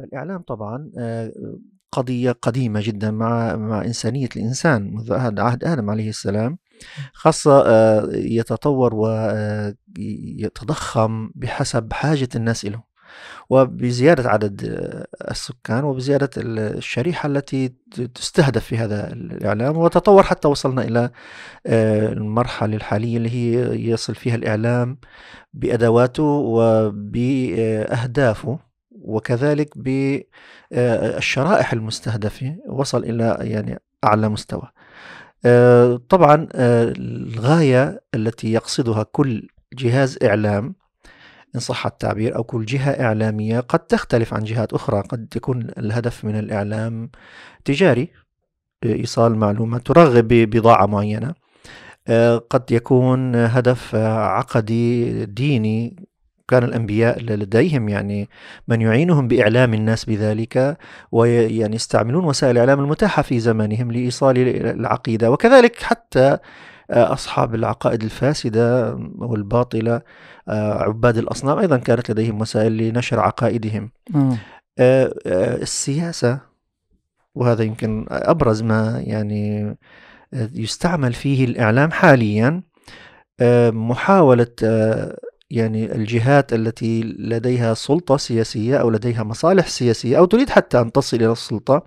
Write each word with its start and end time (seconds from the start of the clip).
الإعلام 0.00 0.42
طبعا 0.42 0.90
آه، 0.98 1.32
قضية 1.92 2.32
قديمة 2.32 2.80
جدا 2.84 3.10
مع 3.10 3.56
مع 3.56 3.84
إنسانية 3.84 4.28
الإنسان 4.36 4.94
منذ 4.94 5.12
عهد 5.40 5.64
آدم 5.64 5.90
عليه 5.90 6.08
السلام 6.08 6.58
خاصة 7.12 7.62
آه، 7.66 8.08
يتطور 8.12 8.94
ويتضخم 9.98 11.30
بحسب 11.34 11.92
حاجة 11.92 12.28
الناس 12.36 12.64
له 12.64 12.92
وبزيادة 13.50 14.30
عدد 14.30 14.62
السكان 15.30 15.84
وبزيادة 15.84 16.30
الشريحة 16.36 17.26
التي 17.26 17.68
تستهدف 18.14 18.64
في 18.64 18.78
هذا 18.78 19.12
الإعلام 19.12 19.76
وتطور 19.76 20.22
حتى 20.22 20.48
وصلنا 20.48 20.82
إلى 20.82 21.10
آه، 21.66 22.12
المرحلة 22.12 22.76
الحالية 22.76 23.16
اللي 23.16 23.30
هي 23.30 23.80
يصل 23.90 24.14
فيها 24.14 24.34
الإعلام 24.34 24.98
بأدواته 25.54 26.22
وبأهدافه. 27.52 27.92
وكذلك 29.04 29.78
بالشرائح 30.70 31.72
المستهدفة 31.72 32.56
وصل 32.66 33.04
إلى 33.04 33.36
يعني 33.40 33.78
أعلى 34.04 34.28
مستوى. 34.28 34.68
آه، 35.44 36.00
طبعا 36.08 36.48
آه، 36.54 36.92
الغاية 36.98 38.02
التي 38.14 38.52
يقصدها 38.52 39.02
كل 39.02 39.48
جهاز 39.74 40.18
إعلام 40.24 40.74
إن 41.54 41.60
صح 41.60 41.86
التعبير 41.86 42.36
أو 42.36 42.44
كل 42.44 42.64
جهة 42.64 42.90
إعلامية 42.90 43.60
قد 43.60 43.78
تختلف 43.78 44.34
عن 44.34 44.44
جهات 44.44 44.72
أخرى 44.72 45.00
قد 45.00 45.28
يكون 45.36 45.70
الهدف 45.78 46.24
من 46.24 46.38
الإعلام 46.38 47.10
تجاري 47.64 48.08
إيصال 48.84 49.36
معلومات 49.36 49.86
ترغب 49.86 50.28
ببضاعة 50.28 50.86
معينة 50.86 51.34
آه، 52.08 52.36
قد 52.38 52.72
يكون 52.72 53.34
هدف 53.36 53.94
عقدي 53.94 55.24
ديني 55.26 56.06
كان 56.52 56.64
الأنبياء 56.64 57.22
لديهم 57.22 57.88
يعني 57.88 58.28
من 58.68 58.80
يعينهم 58.80 59.28
بإعلام 59.28 59.74
الناس 59.74 60.04
بذلك 60.04 60.78
ويعني 61.12 61.76
يستعملون 61.76 62.24
وسائل 62.24 62.52
الإعلام 62.52 62.80
المتاحة 62.80 63.22
في 63.22 63.40
زمانهم 63.40 63.92
لإيصال 63.92 64.38
العقيدة 64.66 65.30
وكذلك 65.30 65.82
حتى 65.82 66.38
آه، 66.90 67.12
أصحاب 67.12 67.54
العقائد 67.54 68.02
الفاسدة 68.02 68.94
والباطلة 69.18 70.00
آه، 70.48 70.82
عباد 70.82 71.18
الأصنام 71.18 71.58
أيضا 71.58 71.76
كانت 71.76 72.10
لديهم 72.10 72.40
وسائل 72.40 72.76
لنشر 72.76 73.20
عقائدهم 73.20 73.90
آه. 74.14 74.36
السياسة 75.62 76.40
وهذا 77.34 77.64
يمكن 77.64 78.06
أبرز 78.10 78.62
ما 78.62 79.02
يعني 79.06 79.76
يستعمل 80.32 81.12
فيه 81.12 81.44
الإعلام 81.44 81.90
حاليا 81.90 82.62
محاولة 83.72 84.46
يعني 85.52 85.94
الجهات 85.94 86.52
التي 86.52 87.02
لديها 87.02 87.74
سلطة 87.74 88.16
سياسية 88.16 88.76
أو 88.76 88.90
لديها 88.90 89.22
مصالح 89.22 89.68
سياسية 89.68 90.18
أو 90.18 90.24
تريد 90.24 90.50
حتى 90.50 90.80
أن 90.80 90.92
تصل 90.92 91.16
إلى 91.16 91.32
السلطة 91.32 91.86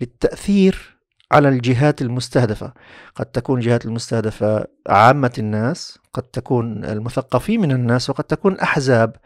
للتأثير 0.00 0.98
على 1.32 1.48
الجهات 1.48 2.02
المستهدفة. 2.02 2.72
قد 3.14 3.26
تكون 3.26 3.58
الجهات 3.58 3.84
المستهدفة 3.84 4.66
عامة 4.88 5.32
الناس 5.38 5.98
قد 6.12 6.22
تكون 6.22 6.84
المثقفين 6.84 7.60
من 7.60 7.72
الناس 7.72 8.10
وقد 8.10 8.24
تكون 8.24 8.58
أحزاب 8.58 9.16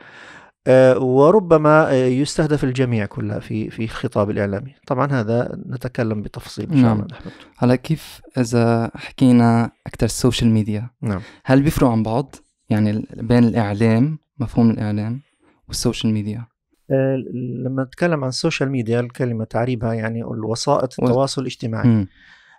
آه، 0.66 0.98
وربما 0.98 1.91
يستهدف 2.06 2.64
الجميع 2.64 3.06
كلها 3.06 3.38
في 3.38 3.70
في 3.70 3.84
الخطاب 3.84 4.30
الإعلامي، 4.30 4.74
طبعا 4.86 5.12
هذا 5.12 5.58
نتكلم 5.66 6.22
بتفصيل 6.22 6.70
إن 6.72 6.82
شاء 6.82 6.92
الله 6.92 7.06
نعم. 7.10 7.20
هلا 7.58 7.76
كيف 7.76 8.20
إذا 8.38 8.91
حكينا 8.94 9.70
أكثر 9.86 10.06
ال 10.06 10.13
social 10.13 10.50
media 10.50 10.91
نعم. 11.02 11.20
هل 11.44 11.62
بيفرقوا 11.62 11.92
عن 11.92 12.02
بعض؟ 12.02 12.34
يعني 12.70 13.06
بين 13.16 13.44
الإعلام 13.44 14.18
مفهوم 14.38 14.70
الإعلام 14.70 15.20
وال 15.69 15.80
social 15.80 16.12
media. 16.12 16.47
آه، 16.90 17.16
لما 17.64 17.84
نتكلم 17.84 18.24
عن 18.24 18.28
ال 18.28 18.34
social 18.34 18.70
media 18.70 19.00
الكلمة 19.00 19.44
تعريبها 19.44 19.92
يعني 19.94 20.22
الوسائط 20.22 21.02
التواصل 21.02 21.42
الاجتماعي. 21.42 21.88
م. 21.88 22.06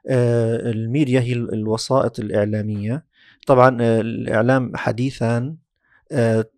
آه، 0.09 0.71
الميديا 0.71 1.19
هي 1.21 1.33
الوسائط 1.33 2.19
الإعلامية. 2.19 3.05
طبعا 3.47 3.77
آه، 3.81 4.01
الإعلام 4.01 4.71
حديثا 4.75 5.55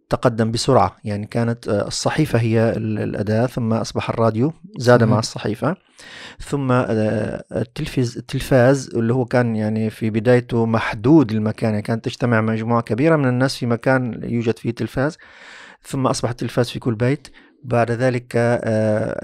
تقدم 0.09 0.51
بسرعة. 0.51 0.95
يعني 1.03 1.25
كانت 1.25 1.67
الصحيفة 1.67 2.39
هي 2.39 2.73
الأداة 2.77 3.45
ثم 3.45 3.73
أصبح 3.73 4.09
الراديو 4.09 4.53
زاد 4.77 5.03
مع 5.03 5.19
الصحيفة. 5.19 5.75
ثم 6.39 6.71
التلفز 6.71 8.17
التلفاز 8.17 8.89
اللي 8.95 9.13
هو 9.13 9.25
كان 9.25 9.55
يعني 9.55 9.89
في 9.89 10.09
بدايته 10.09 10.65
محدود 10.65 11.31
المكان 11.31 11.69
يعني 11.69 11.81
كانت 11.81 12.05
تجتمع 12.05 12.41
مجموعة 12.41 12.81
كبيرة 12.81 13.15
من 13.15 13.27
الناس 13.27 13.55
في 13.55 13.65
مكان 13.65 14.19
يوجد 14.23 14.59
فيه 14.59 14.71
تلفاز. 14.71 15.17
ثم 15.83 16.07
أصبح 16.07 16.29
التلفاز 16.29 16.69
في 16.69 16.79
كل 16.79 16.95
بيت. 16.95 17.27
بعد 17.63 17.91
ذلك 17.91 18.33
آه، 18.35 19.19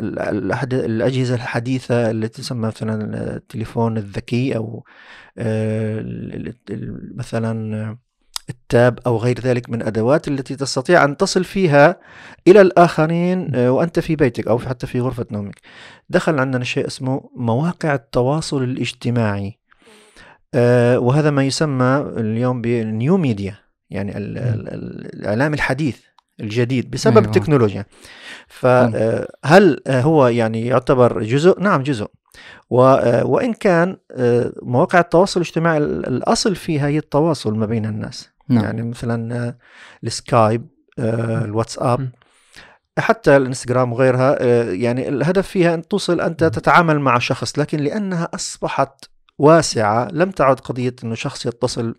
الأجهزة 0.64 1.36
الحديثة 1.36 2.12
التي 2.12 2.42
تسمى 2.42 2.68
مثلا 2.68 3.36
التليفون 3.36 3.98
الذكي 3.98 4.56
أو 4.56 4.86
آه، 5.38 6.06
مثلا 7.16 7.98
التاب 8.50 9.00
أو 9.08 9.18
غير 9.18 9.40
ذلك 9.40 9.70
من 9.70 9.82
أدوات 9.82 10.28
التي 10.28 10.56
تستطيع 10.56 11.04
أن 11.04 11.18
تصل 11.18 11.44
فيها 11.44 12.00
إلى 12.48 12.62
الآخرين 12.62 13.56
آه، 13.56 13.72
وأنت 13.72 14.00
في 14.00 14.16
بيتك 14.16 14.48
أو 14.48 14.60
حتى 14.60 14.88
في 14.88 15.00
غرفة 15.00 15.26
نومك. 15.32 15.62
دخل 16.10 16.40
عندنا 16.40 16.64
شيء 16.64 16.88
اسمه 16.88 17.30
مواقع 17.36 17.96
التواصل 17.96 18.64
الاجتماعي. 18.64 19.60
وهذا 20.96 21.30
ما 21.30 21.44
يسمى 21.44 22.14
اليوم 22.18 22.62
بالنيو 22.62 23.18
ميديا 23.18 23.56
يعني 23.90 24.18
الإعلام 24.18 25.54
الحديث 25.54 25.98
الجديد 26.40 26.92
بسبب 26.92 27.18
أيوة. 27.18 27.28
التكنولوجيا 27.28 27.86
فهل 28.48 29.82
آه، 29.88 30.02
هو 30.02 30.28
يعني 30.28 30.66
يعتبر 30.66 31.24
جزء؟ 31.24 31.60
نعم 31.60 31.84
جزء. 31.84 32.08
آه، 32.72 33.26
وإن 33.26 33.54
كان 33.54 33.98
آه، 34.12 34.54
مواقع 34.62 35.00
التواصل 35.00 35.42
الاجتماعي 35.42 35.78
الأصل 35.78 36.56
فيها 36.56 36.88
هي 36.88 36.98
التواصل 36.98 37.58
ما 37.58 37.66
بين 37.66 37.86
الناس. 37.86 38.30
نعم. 38.50 38.64
يعني 38.64 38.82
مثلا 38.82 39.56
السكايب 40.04 40.68
الواتساب 41.00 42.10
حتى 43.00 43.38
الإنستغرام 43.38 43.94
وغيرها 43.94 44.44
يعني 44.74 45.10
الهدف 45.10 45.48
فيها 45.48 45.74
أن 45.74 45.88
توصل 45.88 46.22
أنت 46.22 46.44
تتعامل 46.44 47.00
مع 47.00 47.20
شخص 47.20 47.60
لكن 47.60 47.80
لأنها 47.80 48.30
أصبحت 48.34 49.06
واسعة 49.38 50.08
لم 50.12 50.32
تعد 50.32 50.60
قضية 50.60 50.96
أنه 51.04 51.16
شخص 51.16 51.46
يتصل 51.46 51.96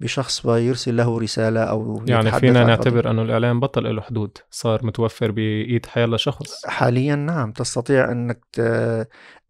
بشخص 0.00 0.46
ويرسل 0.46 0.96
له 0.96 1.18
رسالة 1.18 1.60
أو 1.60 2.04
يعني 2.06 2.32
فينا 2.32 2.64
نعتبر 2.64 3.10
أنه 3.10 3.22
الإعلام 3.22 3.60
بطل 3.60 3.96
له 3.96 4.02
حدود 4.02 4.38
صار 4.50 4.86
متوفر 4.86 5.30
بإيد 5.30 5.86
حيالله 5.86 6.16
شخص. 6.16 6.66
حاليا 6.66 7.16
نعم 7.16 7.52
تستطيع 7.52 8.12
أنك 8.12 8.44
ت... 8.52 8.60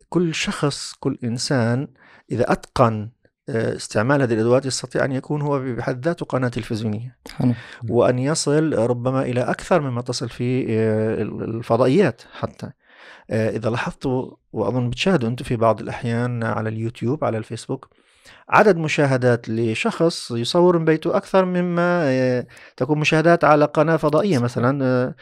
كل 0.09 0.35
شخص 0.35 0.93
كل 1.01 1.19
إنسان 1.25 1.89
إذا 2.31 2.53
أتقن 2.53 3.03
آه، 3.03 3.18
استعمال 3.49 4.23
هذه 4.23 4.35
الأدوات 4.35 4.67
يستطيع 4.67 5.05
أن 5.05 5.13
يكون 5.13 5.43
هو 5.43 5.61
بحد 5.61 6.05
ذاته 6.05 6.27
قناة 6.27 6.49
تلفزيونية. 6.49 7.17
حلو. 7.37 7.55
وأن 7.89 8.19
يصل 8.19 8.75
ربما 8.75 9.23
إلى 9.23 9.41
أكثر 9.41 9.81
مما 9.81 10.03
تصل 10.03 10.29
في 10.29 10.67
آه، 10.71 11.23
الفضائيات 11.23 12.23
حتى. 12.39 12.71
آه، 13.31 13.51
إذا 13.51 13.71
لاحظتوا 13.71 14.31
وأظن 14.53 14.91
بتشاهدوا 14.91 15.29
أنتم 15.29 15.45
في 15.45 15.57
بعض 15.57 15.81
الأحيان 15.81 16.45
على 16.45 16.69
اليوتيوب 16.69 17.25
على 17.25 17.39
الفيسبوك 17.39 17.89
عدد 18.49 18.77
مشاهدات 18.77 19.49
لشخص 19.49 20.31
يصور 20.31 20.79
من 20.79 20.85
بيته 20.85 21.17
أكثر 21.17 21.45
مما 21.45 22.03
آه، 22.05 22.47
تكون 22.77 22.99
مشاهدات 22.99 23.45
على 23.45 23.65
قناة 23.65 23.97
فضائية 23.97 24.39
مثلا 24.39 25.15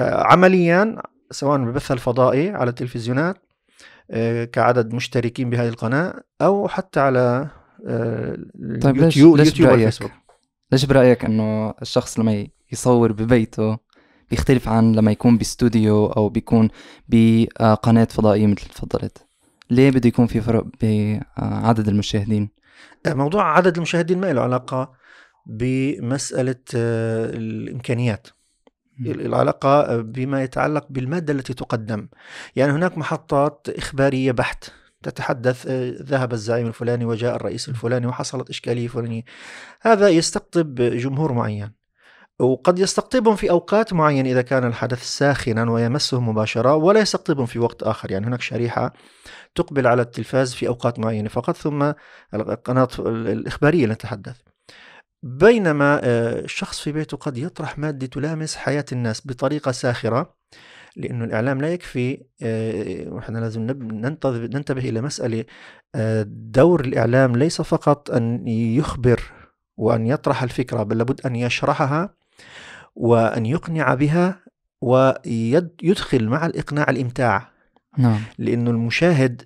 عمليا 0.00 0.96
سواء 1.30 1.58
بالبث 1.58 1.92
الفضائي 1.92 2.50
على 2.50 2.70
التلفزيونات 2.70 3.36
كعدد 4.52 4.94
مشتركين 4.94 5.50
بهذه 5.50 5.68
القناة 5.68 6.14
أو 6.42 6.68
حتى 6.68 7.00
على 7.00 7.48
طيب 8.82 8.96
اليوتيوب 8.96 9.36
ليش, 9.36 9.48
ليش 9.48 9.62
برأيك؟ 9.62 10.12
ليش 10.72 10.84
برأيك 10.84 11.24
أنه 11.24 11.74
الشخص 11.82 12.18
لما 12.18 12.46
يصور 12.72 13.12
ببيته 13.12 13.78
بيختلف 14.30 14.68
عن 14.68 14.92
لما 14.92 15.10
يكون 15.10 15.38
باستوديو 15.38 16.06
أو 16.06 16.28
بيكون 16.28 16.68
بقناة 17.08 18.04
فضائية 18.04 18.46
مثل 18.46 18.68
تفضلت؟ 18.68 19.26
ليه 19.70 19.90
بده 19.90 20.08
يكون 20.08 20.26
في 20.26 20.40
فرق 20.40 20.66
بعدد 21.36 21.88
المشاهدين؟ 21.88 22.48
موضوع 23.06 23.56
عدد 23.56 23.76
المشاهدين 23.76 24.20
ما 24.20 24.32
له 24.32 24.40
علاقة 24.40 24.92
بمسألة 25.46 26.56
آه، 26.74 27.30
الإمكانيات. 27.30 28.28
العلاقة 29.06 29.96
بما 29.96 30.42
يتعلق 30.42 30.86
بالمادة 30.90 31.32
التي 31.32 31.54
تقدم. 31.54 32.08
يعني 32.56 32.72
هناك 32.72 32.98
محطات 32.98 33.66
إخبارية 33.68 34.32
بحت. 34.32 34.64
تتحدث 35.02 35.66
آه، 35.66 35.94
ذهب 36.02 36.32
الزعيم 36.32 36.66
الفلاني 36.66 37.04
وجاء 37.04 37.36
الرئيس 37.36 37.68
الفلاني 37.68 38.06
وحصلت 38.06 38.50
إشكالية 38.50 38.88
فلانية. 38.88 39.22
هذا 39.82 40.08
يستقطب 40.08 40.74
جمهور 40.74 41.32
معين 41.32 41.72
وقد 42.40 42.78
يستقطبهم 42.78 43.36
في 43.36 43.50
أوقات 43.50 43.92
معينة 43.92 44.30
إذا 44.30 44.42
كان 44.42 44.64
الحدث 44.64 45.02
ساخنا 45.02 45.70
ويمسهم 45.70 46.28
مباشرة 46.28 46.74
ولا 46.74 47.00
يستقطبهم 47.00 47.46
في 47.46 47.58
وقت 47.58 47.82
آخر. 47.82 48.10
يعني 48.10 48.26
هناك 48.26 48.40
شريحة 48.42 48.92
تقبل 49.54 49.86
على 49.86 50.02
التلفاز 50.02 50.54
في 50.54 50.68
أوقات 50.68 50.98
معينة 50.98 51.28
فقط 51.28 51.56
ثم 51.56 51.92
القناة 52.34 52.88
الإخبارية 52.98 53.86
نتحدث 53.86 54.36
بينما 55.22 56.00
الشخص 56.04 56.78
آه، 56.80 56.84
في 56.84 56.92
بيته 56.92 57.16
قد 57.16 57.38
يطرح 57.38 57.78
مادة 57.78 58.06
تلامس 58.06 58.56
حياة 58.56 58.84
الناس 58.92 59.26
بطريقة 59.26 59.72
ساخرة 59.72 60.34
لأنه 60.98 61.24
الإعلام 61.24 61.60
لا 61.60 61.72
يكفي 61.72 62.20
وإحنا 63.10 63.38
لازم 63.38 63.62
ننتبه 64.30 64.88
إلى 64.88 65.00
مسألة 65.00 65.44
دور 66.26 66.80
الإعلام 66.80 67.36
ليس 67.36 67.62
فقط 67.62 68.10
أن 68.10 68.48
يخبر 68.48 69.20
وأن 69.76 70.06
يطرح 70.06 70.42
الفكرة 70.42 70.82
بل 70.82 70.98
لابد 70.98 71.20
أن 71.26 71.36
يشرحها 71.36 72.14
وأن 72.94 73.46
يقنع 73.46 73.94
بها 73.94 74.40
ويدخل 74.80 76.28
مع 76.28 76.46
الإقناع 76.46 76.90
الإمتاع. 76.90 77.48
نعم. 77.98 78.20
لأنه 78.38 78.70
المشاهد 78.70 79.42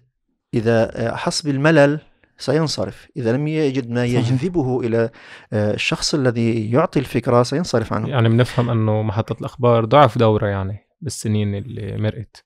إذا 0.55 1.13
حس 1.17 1.43
بالملل 1.43 2.01
سينصرف. 2.39 3.09
إذا 3.17 3.33
لم 3.33 3.49
يجد 3.49 3.91
ما 3.91 4.05
يجذبه 4.05 4.81
إلى 4.81 5.11
آه، 5.53 5.75
الشخص 5.75 6.15
الذي 6.15 6.71
يعطي 6.71 6.99
الفكرة 6.99 7.43
سينصرف 7.43 7.93
عنه. 7.93 8.09
يعني 8.09 8.29
بنفهم 8.29 8.71
أنه 8.71 9.03
محطة 9.03 9.37
الأخبار 9.41 9.85
ضعف 9.85 10.19
دورها 10.19 10.47
يعني. 10.47 10.79
بالسنين 11.03 11.55
اللي 11.55 11.97
مرقت. 11.97 12.45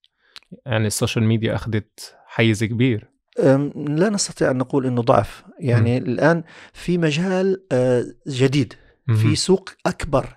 يعني 0.66 0.86
ال 0.86 0.92
social 0.92 1.24
media 1.24 1.54
أخذت 1.54 2.16
حيز 2.26 2.64
كبير. 2.64 3.10
لا 3.74 4.10
نستطيع 4.10 4.50
أن 4.50 4.58
نقول 4.58 4.86
أنه 4.86 5.02
ضعف. 5.02 5.44
يعني 5.60 6.00
م. 6.00 6.04
الآن 6.04 6.42
في 6.72 6.98
مجال 6.98 7.62
آه، 7.72 8.04
جديد. 8.28 8.74
في 9.06 9.36
سوق 9.36 9.70
أكبر. 9.86 10.36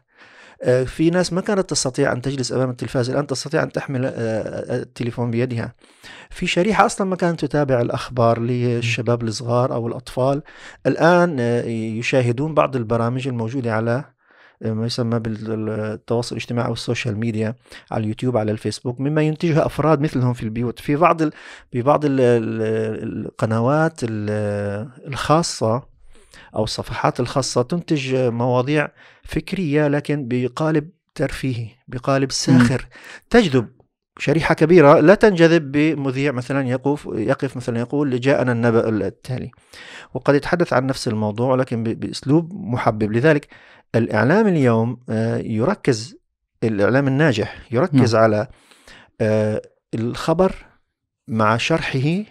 آه، 0.63 0.83
في 0.83 1.09
ناس 1.09 1.33
ما 1.33 1.41
كانت 1.41 1.69
تستطيع 1.69 2.11
أن 2.11 2.21
تجلس 2.21 2.51
أمام 2.51 2.69
التلفاز 2.69 3.09
الآن 3.09 3.27
تستطيع 3.27 3.63
أن 3.63 3.71
تحمل 3.71 4.05
آه، 4.05 4.11
التليفون 4.81 5.31
بيدها. 5.31 5.75
في 6.29 6.47
شريحة 6.47 6.85
أصلا 6.85 7.07
ما 7.07 7.15
كانت 7.15 7.45
تتابع 7.45 7.81
الأخبار 7.81 8.39
للشباب 8.39 9.23
الصغار 9.23 9.73
أو 9.73 9.87
الأطفال. 9.87 10.41
الآن 10.85 11.39
يشاهدون 11.99 12.53
بعض 12.53 12.75
البرامج 12.75 13.27
الموجودة 13.27 13.73
على 13.73 14.05
ما 14.61 14.85
يسمى 14.85 15.19
بالتواصل 15.19 16.35
الاجتماعي 16.35 16.67
أو 16.67 16.73
ال 16.73 16.80
social 16.80 17.17
media 17.17 17.55
على 17.91 18.03
اليوتيوب 18.03 18.37
على 18.37 18.51
الفيسبوك 18.51 18.99
مما 18.99 19.21
ينتجها 19.21 19.65
أفراد 19.65 20.01
مثلهم 20.01 20.33
في 20.33 20.43
البيوت. 20.43 20.79
في 20.79 20.95
بعض 20.95 21.21
ال... 21.21 21.31
ببعض 21.73 22.05
ال... 22.05 22.19
القنوات 23.25 23.99
الخاصة 24.03 25.83
أو 26.55 26.63
الصفحات 26.63 27.19
الخاصة 27.19 27.61
تنتج 27.61 28.15
مواضيع 28.15 28.87
فكرية 29.23 29.87
لكن 29.87 30.27
بقالب 30.27 30.89
ترفيهي 31.15 31.67
بقالب 31.87 32.31
ساخر. 32.31 32.87
تجذب 33.29 33.67
شريحة 34.19 34.55
كبيرة 34.55 34.99
لا 34.99 35.15
تنجذب 35.15 35.71
بمذيع 35.71 36.31
مثلا 36.31 36.67
يقف 36.67 37.09
يقف 37.13 37.57
مثلا 37.57 37.79
يقول 37.79 38.19
جاءنا 38.19 38.51
النبأ 38.51 38.89
التالي. 38.89 39.51
وقد 40.13 40.35
يتحدث 40.35 40.73
عن 40.73 40.87
نفس 40.87 41.07
الموضوع 41.07 41.51
ولكن 41.51 41.83
بأسلوب 41.83 42.53
محبب. 42.53 43.11
لذلك 43.11 43.47
الإعلام 43.95 44.47
اليوم 44.47 44.99
آه، 45.09 45.37
يركز 45.37 46.15
الإعلام 46.63 47.07
الناجح 47.07 47.57
يركز 47.71 48.15
نعم. 48.15 48.23
على 48.23 48.47
آه، 49.21 49.61
الخبر 49.93 50.55
مع 51.27 51.57
شرحه 51.57 52.23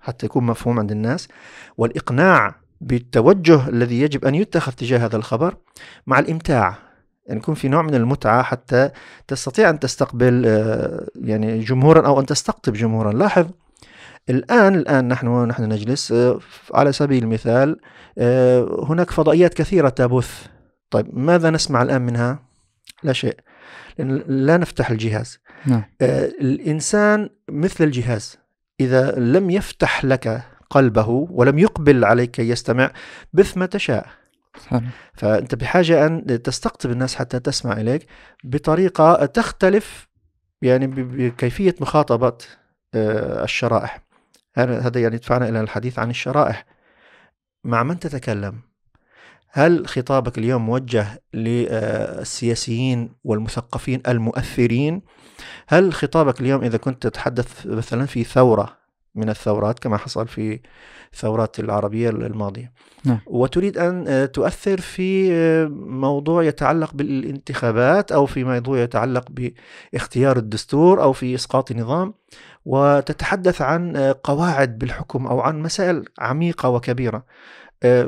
حتى 0.00 0.26
يكون 0.26 0.44
مفهوم 0.44 0.78
عند 0.78 0.90
الناس 0.90 1.28
والإقناع 1.76 2.54
بالتوجه 2.80 3.68
الذي 3.68 4.00
يجب 4.00 4.24
أن 4.24 4.34
يتخذ 4.34 4.72
تجاه 4.72 4.98
هذا 4.98 5.16
الخبر 5.16 5.56
مع 6.06 6.18
الإمتاع. 6.18 6.91
يعني 7.26 7.40
يكون 7.40 7.54
في 7.54 7.68
نوع 7.68 7.82
من 7.82 7.94
المتعة 7.94 8.42
حتى 8.42 8.90
تستطيع 9.28 9.70
أن 9.70 9.78
تستقبل 9.78 10.42
آه، 10.46 11.06
يعني 11.14 11.58
جمهورا 11.58 12.06
أو 12.06 12.20
أن 12.20 12.26
تستقطب 12.26 12.72
جمهورا. 12.72 13.12
لاحظ 13.12 13.46
الآن 14.30 14.74
الآن 14.74 15.08
نحن 15.08 15.44
نحن 15.44 15.62
نجلس 15.62 16.12
آه، 16.12 16.38
على 16.74 16.92
سبيل 16.92 17.22
المثال 17.22 17.80
آه، 18.18 18.86
هناك 18.88 19.10
فضائيات 19.10 19.54
كثيرة 19.54 19.88
تبث. 19.88 20.46
طيب 20.90 21.18
ماذا 21.18 21.50
نسمع 21.50 21.82
الآن 21.82 22.02
منها؟ 22.02 22.38
لا 23.02 23.12
شيء 23.12 23.36
لأن 23.98 24.22
لا 24.26 24.56
نفتح 24.56 24.90
الجهاز. 24.90 25.38
نعم. 25.66 25.84
الإنسان 26.40 27.30
مثل 27.48 27.84
الجهاز. 27.84 28.38
إذا 28.80 29.14
لم 29.18 29.50
يفتح 29.50 30.04
لك 30.04 30.42
قلبه 30.70 31.08
ولم 31.30 31.58
يقبل 31.58 32.04
عليك 32.04 32.30
كي 32.30 32.48
يستمع 32.48 32.90
بث 33.32 33.56
ما 33.58 33.66
تشاء. 33.66 34.21
فأنت 35.14 35.54
بحاجة 35.54 36.06
أن 36.06 36.42
تستقطب 36.42 36.90
الناس 36.90 37.14
حتى 37.14 37.40
تسمع 37.40 37.72
إليك 37.72 38.06
بطريقة 38.44 39.26
تختلف 39.26 40.08
يعني 40.62 40.86
بكيفية 40.86 41.74
مخاطبة 41.80 42.38
آه، 42.94 43.44
الشرائح. 43.44 44.02
هذا 44.56 45.00
يعني 45.00 45.14
يدفعنا 45.14 45.48
إلى 45.48 45.60
الحديث 45.60 45.98
عن 45.98 46.10
الشرائح. 46.10 46.66
مع 47.64 47.82
من 47.82 47.98
تتكلم؟ 47.98 48.60
هل 49.48 49.86
خطابك 49.86 50.38
اليوم 50.38 50.66
موجه 50.66 51.22
للسياسيين 51.34 53.14
والمثقفين 53.24 54.02
المؤثرين؟ 54.08 55.02
هل 55.68 55.92
خطابك 55.92 56.40
اليوم 56.40 56.64
إذا 56.64 56.76
كنت 56.76 57.06
تتحدث 57.06 57.66
مثلا 57.66 58.06
في 58.06 58.24
ثورة 58.24 58.81
من 59.14 59.28
الثورات 59.28 59.78
كما 59.78 59.96
حصل 59.96 60.28
في 60.28 60.60
الثورات 61.12 61.60
العربية 61.60 62.10
الماضية. 62.10 62.72
نعم. 63.04 63.20
وتريد 63.26 63.78
أن 63.78 64.04
آه، 64.08 64.26
تؤثر 64.26 64.80
في 64.80 65.32
آه، 65.32 65.66
موضوع 65.86 66.44
يتعلق 66.44 66.94
بالانتخابات 66.94 68.12
أو 68.12 68.26
في 68.26 68.44
موضوع 68.44 68.78
يتعلق 68.78 69.24
باختيار 69.92 70.36
الدستور 70.36 71.02
أو 71.02 71.12
في 71.12 71.34
إسقاط 71.34 71.72
نظام 71.72 72.14
وتتحدث 72.64 73.62
عن 73.62 73.96
آه، 73.96 74.20
قواعد 74.22 74.78
بالحكم 74.78 75.26
أو 75.26 75.40
عن 75.40 75.62
مسائل 75.62 76.04
عميقة 76.18 76.68
وكبيرة. 76.68 77.24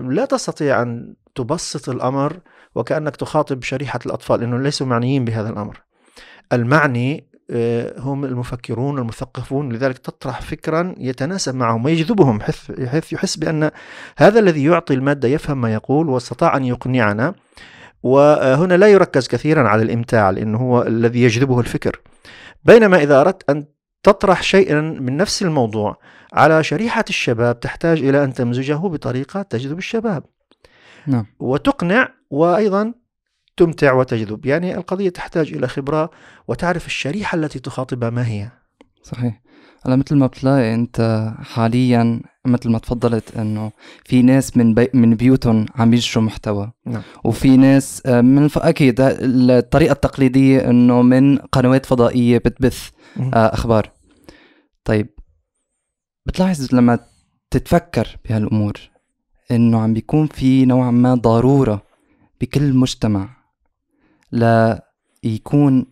لا 0.09 0.25
تستطيع 0.25 0.83
أن 0.83 1.15
تبسط 1.35 1.89
الأمر 1.89 2.41
وكأنك 2.75 3.17
تخاطب 3.17 3.63
شريحة 3.63 4.01
الأطفال 4.07 4.41
لأنه 4.41 4.59
ليسوا 4.59 4.87
معنيين 4.87 5.25
بهذا 5.25 5.51
الأمر. 5.51 5.83
المعني 6.53 7.29
هم 7.99 8.25
المفكرون 8.25 8.99
المثقفون 8.99 9.73
لذلك 9.73 9.99
تطرح 9.99 10.43
فكرا 10.43 10.95
يتناسب 10.99 11.55
معهم 11.55 11.85
ويجذبهم 11.85 12.41
حيث 12.87 13.13
يحس 13.13 13.37
بأن 13.37 13.71
هذا 14.19 14.41
الذي 14.41 14.65
يعطي 14.65 14.95
المادة 14.95 15.29
يفهم 15.29 15.61
ما 15.61 15.75
يقول 15.75 16.09
واستطاع 16.09 16.57
أن 16.57 16.65
يقنعنا. 16.65 17.35
وهنا 18.03 18.75
لا 18.75 18.87
يركز 18.87 19.29
كثيرا 19.29 19.69
على 19.69 19.83
الإمتاع 19.83 20.31
لأنه 20.31 20.59
هو 20.59 20.83
الذي 20.83 21.23
يجذبه 21.23 21.61
الفكر. 21.61 22.01
بينما 22.65 23.03
إذا 23.03 23.21
أردت 23.21 23.51
أن 23.51 23.65
تطرح 24.03 24.43
شيئا 24.43 24.81
من 24.81 25.17
نفس 25.17 25.43
الموضوع 25.43 25.97
على 26.33 26.65
شريحة 26.65 27.05
الشباب 27.09 27.61
تحتاج 27.61 28.03
إلى 28.03 28.25
أن 28.25 28.35
تمزجه 28.35 28.75
بطريقة 28.75 29.43
تجذب 29.43 29.79
الشباب. 29.79 30.25
نعم. 31.07 31.27
وتقنع 31.39 32.09
وأيضا 32.31 32.95
تمتع 33.57 33.93
وتجذب. 33.93 34.47
يعني 34.47 34.75
القضية 34.75 35.09
تحتاج 35.09 35.53
إلى 35.53 35.69
خبرة 35.69 36.11
وتعرف 36.49 36.87
الشريحة 36.87 37.37
التي 37.37 37.59
تخاطبها 37.59 38.11
ما 38.11 38.29
هي. 38.29 38.51
صحيح. 39.03 39.41
هلا 39.87 39.97
مثل 39.97 40.17
ما 40.17 40.27
بتلاقي 40.27 40.75
أنت 40.75 41.31
حاليا 41.43 42.21
مثل 42.45 42.71
ما 42.71 42.79
تفضلت 42.79 43.37
إنه 43.37 43.73
في 44.05 44.23
ناس 44.23 44.57
من 44.57 44.75
بي 44.75 44.89
من 44.95 45.15
بيوتهم 45.15 45.67
عم 45.77 45.95
ينشروا 45.95 46.25
محتوى. 46.25 46.73
نعم. 46.87 47.03
وفي 47.25 47.57
ناس 47.57 48.03
آه، 48.07 48.21
من 48.21 48.49
أكيد 48.57 48.97
الطريقة 49.01 49.93
التقليدية 49.93 50.71
إنه 50.71 51.03
من 51.03 51.39
قنوات 51.39 51.87
فضائية 51.87 52.39
بتبث 52.39 52.91
آه، 53.21 53.55
أخبار. 53.55 53.91
طيب 54.85 55.09
بتلاحظ 56.27 56.75
لما 56.75 56.99
تتفكر 57.51 58.17
بهالأمور 58.25 58.73
إنه 59.51 59.81
عم 59.81 59.95
بيكون 59.95 60.27
في 60.27 60.65
نوعا 60.67 60.91
ما 60.91 61.15
ضرورة 61.15 61.83
بكل 62.41 62.73
مجتمع 62.73 63.44
ليكون 64.35 65.87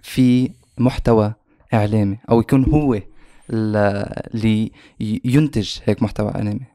في 0.00 0.50
محتوى 0.78 1.34
إعلامي 1.74 2.18
أو 2.30 2.40
يكون 2.40 2.64
هو 2.64 3.00
اللي 3.50 4.70
ينتج 5.00 5.78
هيك 5.84 6.02
محتوى 6.02 6.34
إعلامي 6.34 6.66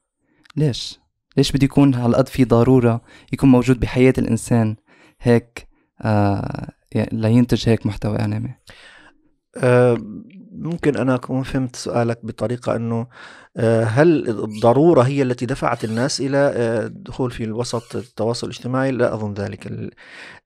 ليش؟ 0.56 1.00
ليش 1.38 1.52
بده 1.52 1.66
يكون 1.66 1.96
هالقد 1.96 2.28
في 2.28 2.46
ضرورة 2.46 3.02
يكون 3.34 3.50
موجود 3.50 3.80
بحياة 3.80 4.14
الإنسان 4.18 4.76
هيك 5.22 5.68
آه 6.02 6.70
يعني 6.92 7.10
لينتج 7.12 7.70
هيك 7.70 7.86
محتوى 7.86 8.20
إعلامي؟ 8.20 8.54
أه 9.58 9.98
ممكن 10.56 10.98
أنا 10.98 11.16
أكون 11.16 11.44
فهمت 11.44 11.76
سؤالك 11.76 12.20
بطريقة 12.26 12.76
أنه 12.76 13.08
آه، 13.58 13.84
هل 13.84 14.30
الضرورة 14.30 15.02
هي 15.02 15.22
التي 15.22 15.46
دفعت 15.46 15.84
الناس 15.84 16.22
إلى 16.22 16.38
الدخول 16.86 17.32
آه، 17.32 17.36
في 17.36 17.44
الوسط 17.44 17.96
التواصل 17.96 18.48
الاجتماعي؟ 18.48 18.92
لا 18.92 19.14
أظن 19.14 19.34
ذلك. 19.34 19.92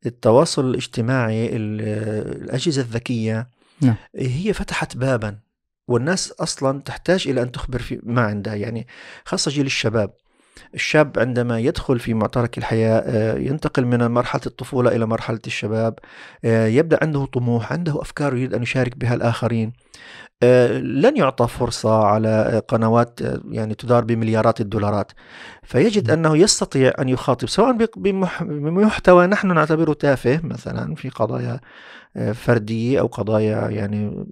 التواصل 0.05 0.69
الاجتماعي 0.69 1.55
الأجهزة 1.55 2.81
الذكية 2.81 3.49
نعم. 3.81 3.95
هي 4.15 4.53
فتحت 4.53 4.97
بابا 4.97 5.39
والناس 5.87 6.31
أصلا 6.31 6.81
تحتاج 6.81 7.27
إلى 7.27 7.41
أن 7.41 7.51
تخبر 7.51 7.79
في 7.79 7.99
ما 8.03 8.21
عندها. 8.21 8.55
يعني 8.55 8.87
خاصة 9.25 9.51
جيل 9.51 9.65
الشباب. 9.65 10.13
الشاب 10.73 11.19
عندما 11.19 11.59
يدخل 11.59 11.99
في 11.99 12.13
معترك 12.13 12.57
الحياة 12.57 12.99
آه، 13.05 13.37
ينتقل 13.37 13.85
من 13.85 14.07
مرحلة 14.07 14.41
الطفولة 14.45 14.95
إلى 14.95 15.05
مرحلة 15.05 15.39
الشباب 15.47 15.99
آه، 16.45 16.67
يبدأ 16.67 16.99
عنده 17.01 17.25
طموح 17.25 17.73
عنده 17.73 18.01
أفكار 18.01 18.35
يريد 18.35 18.53
أن 18.53 18.63
يشارك 18.63 18.97
بها 18.97 19.13
الآخرين 19.13 19.73
آه، 20.43 20.77
لن 20.77 21.17
يعطى 21.17 21.47
فرصة 21.47 22.05
على 22.05 22.61
قنوات 22.67 23.19
يعني 23.51 23.75
تدار 23.75 24.03
بمليارات 24.03 24.61
الدولارات. 24.61 25.11
فيجد 25.63 26.11
أنه 26.11 26.37
يستطيع 26.37 26.91
أن 26.99 27.09
يخاطب 27.09 27.47
سواء 27.47 27.71
بمحتوى 27.97 29.27
نحن 29.27 29.53
نعتبره 29.53 29.93
تافه 29.93 30.39
مثلا 30.43 30.95
في 30.95 31.09
قضايا 31.09 31.59
فردية 32.33 32.99
أو 32.99 33.07
قضايا 33.07 33.69
يعني 33.69 34.25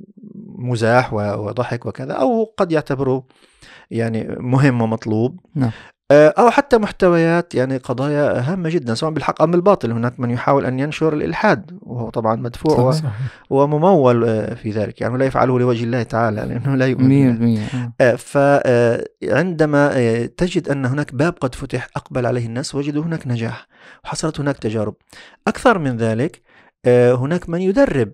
مزاح 0.57 1.13
وضحك 1.13 1.85
وكذا 1.85 2.13
أو 2.13 2.53
قد 2.57 2.71
يعتبره 2.71 3.23
يعني 3.91 4.35
مهم 4.39 4.81
ومطلوب. 4.81 5.39
نعم. 5.55 5.71
آه، 6.11 6.33
أو 6.37 6.49
حتى 6.49 6.77
محتويات 6.77 7.55
يعني 7.55 7.77
قضايا 7.77 8.51
هامة 8.51 8.69
جدا 8.69 8.93
سواء 8.93 9.11
بالحق 9.11 9.41
أم 9.41 9.51
بالباطل. 9.51 9.91
هناك 9.91 10.19
من 10.19 10.31
يحاول 10.31 10.65
أن 10.65 10.79
ينشر 10.79 11.13
الإلحاد 11.13 11.79
وهو 11.81 12.09
طبعا 12.09 12.35
مدفوع 12.35 12.91
صحيح. 12.91 13.11
وممول 13.49 14.23
آه، 14.23 14.53
في 14.53 14.71
ذلك. 14.71 15.01
يعني 15.01 15.17
لا 15.17 15.25
يفعله 15.25 15.59
لوجه 15.59 15.83
الله 15.83 16.03
تعالى 16.03 16.41
لأنه 16.41 16.75
لا 16.75 16.85
يؤمن 16.85 17.57
100% 17.57 17.59
آه. 18.01 18.15
فعندما 18.15 19.93
تجد 20.25 20.69
أن 20.69 20.85
هناك 20.85 21.15
باب 21.15 21.33
قد 21.33 21.55
فتح 21.55 21.87
أقبل 21.95 22.25
عليه 22.25 22.45
الناس 22.45 22.75
وجدوا 22.75 23.03
هناك 23.03 23.27
نجاح 23.27 23.67
وحصلت 24.03 24.39
هناك 24.39 24.57
تجارب. 24.57 24.95
أكثر 25.47 25.79
من 25.79 25.97
ذلك 25.97 26.41
هناك 26.87 27.49
من 27.49 27.61
يدرب 27.61 28.11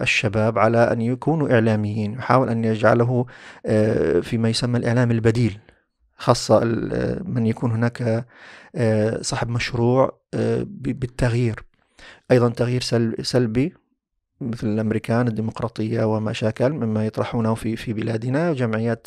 الشباب 0.00 0.58
على 0.58 0.78
أن 0.78 1.00
يكونوا 1.00 1.52
إعلاميين 1.52 2.12
يحاول 2.12 2.48
أن 2.48 2.64
يجعله 2.64 3.26
فيما 4.22 4.48
يسمى 4.48 4.78
الإعلام 4.78 5.10
البديل. 5.10 5.58
خاصة 6.22 6.60
من 7.24 7.46
يكون 7.46 7.70
هناك 7.70 8.26
آه، 8.76 9.22
صاحب 9.22 9.48
مشروع 9.48 10.18
آه، 10.34 10.66
بالتغيير. 10.68 11.64
أيضا 12.30 12.48
تغيير 12.48 12.80
سلبي 13.22 13.74
مثل 14.40 14.66
الأمريكان 14.66 15.28
الديمقراطية 15.28 16.04
وما 16.04 16.32
شاكل 16.32 16.70
مما 16.72 17.06
يطرحونه 17.06 17.54
في 17.54 17.76
في 17.76 17.92
بلادنا 17.92 18.52
جمعيات 18.52 19.06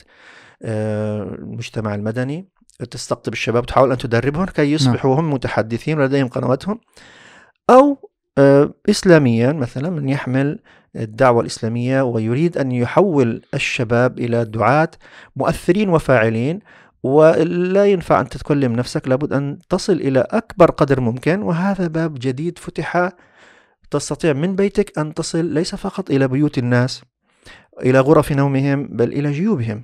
آه، 0.64 1.24
المجتمع 1.24 1.96
المدني. 1.96 2.48
تستقطب 2.92 3.34
الشباب 3.34 3.66
تحاول 3.66 3.92
أن 3.92 3.98
تدربهم 3.98 4.46
كي 4.46 4.72
يصبحوا 4.72 5.20
هم 5.20 5.34
متحدثين 5.34 6.00
ولديهم 6.00 6.28
قنواتهم. 6.28 6.80
أو 7.70 8.10
إسلاميا 8.90 9.52
مثلا 9.52 9.90
من 9.90 10.10
يحمل 10.10 10.60
الدعوة 10.96 11.42
الإسلامية 11.42 12.02
ويريد 12.02 12.58
أن 12.58 12.72
يحول 12.72 13.42
الشباب 13.54 14.20
إلى 14.20 14.46
دعاة 14.46 14.92
مؤثرين 15.36 15.90
وفاعلين. 15.90 16.60
ولا 17.06 17.86
ينفع 17.86 18.22
أن 18.22 18.30
تتكلم 18.30 18.74
نفسك 18.74 19.08
لابد 19.08 19.34
أن 19.34 19.60
تصل 19.70 19.94
إلى 19.94 20.20
أكبر 20.20 20.72
قدر 20.72 21.00
ممكن 21.00 21.42
وهذا 21.42 21.88
باب 21.88 22.14
جديد 22.14 22.60
فتح 22.60 23.10
تستطيع 23.92 24.34
من 24.34 24.56
بيتك 24.56 25.00
أن 25.00 25.14
تصل 25.14 25.46
ليس 25.46 25.76
فقط 25.76 26.10
إلى 26.10 26.28
بيوت 26.28 26.58
الناس 26.58 27.04
إلى 27.84 28.00
غرف 28.00 28.32
نومهم 28.32 28.88
بل 28.88 29.14
إلى 29.14 29.32
جيوبهم. 29.32 29.84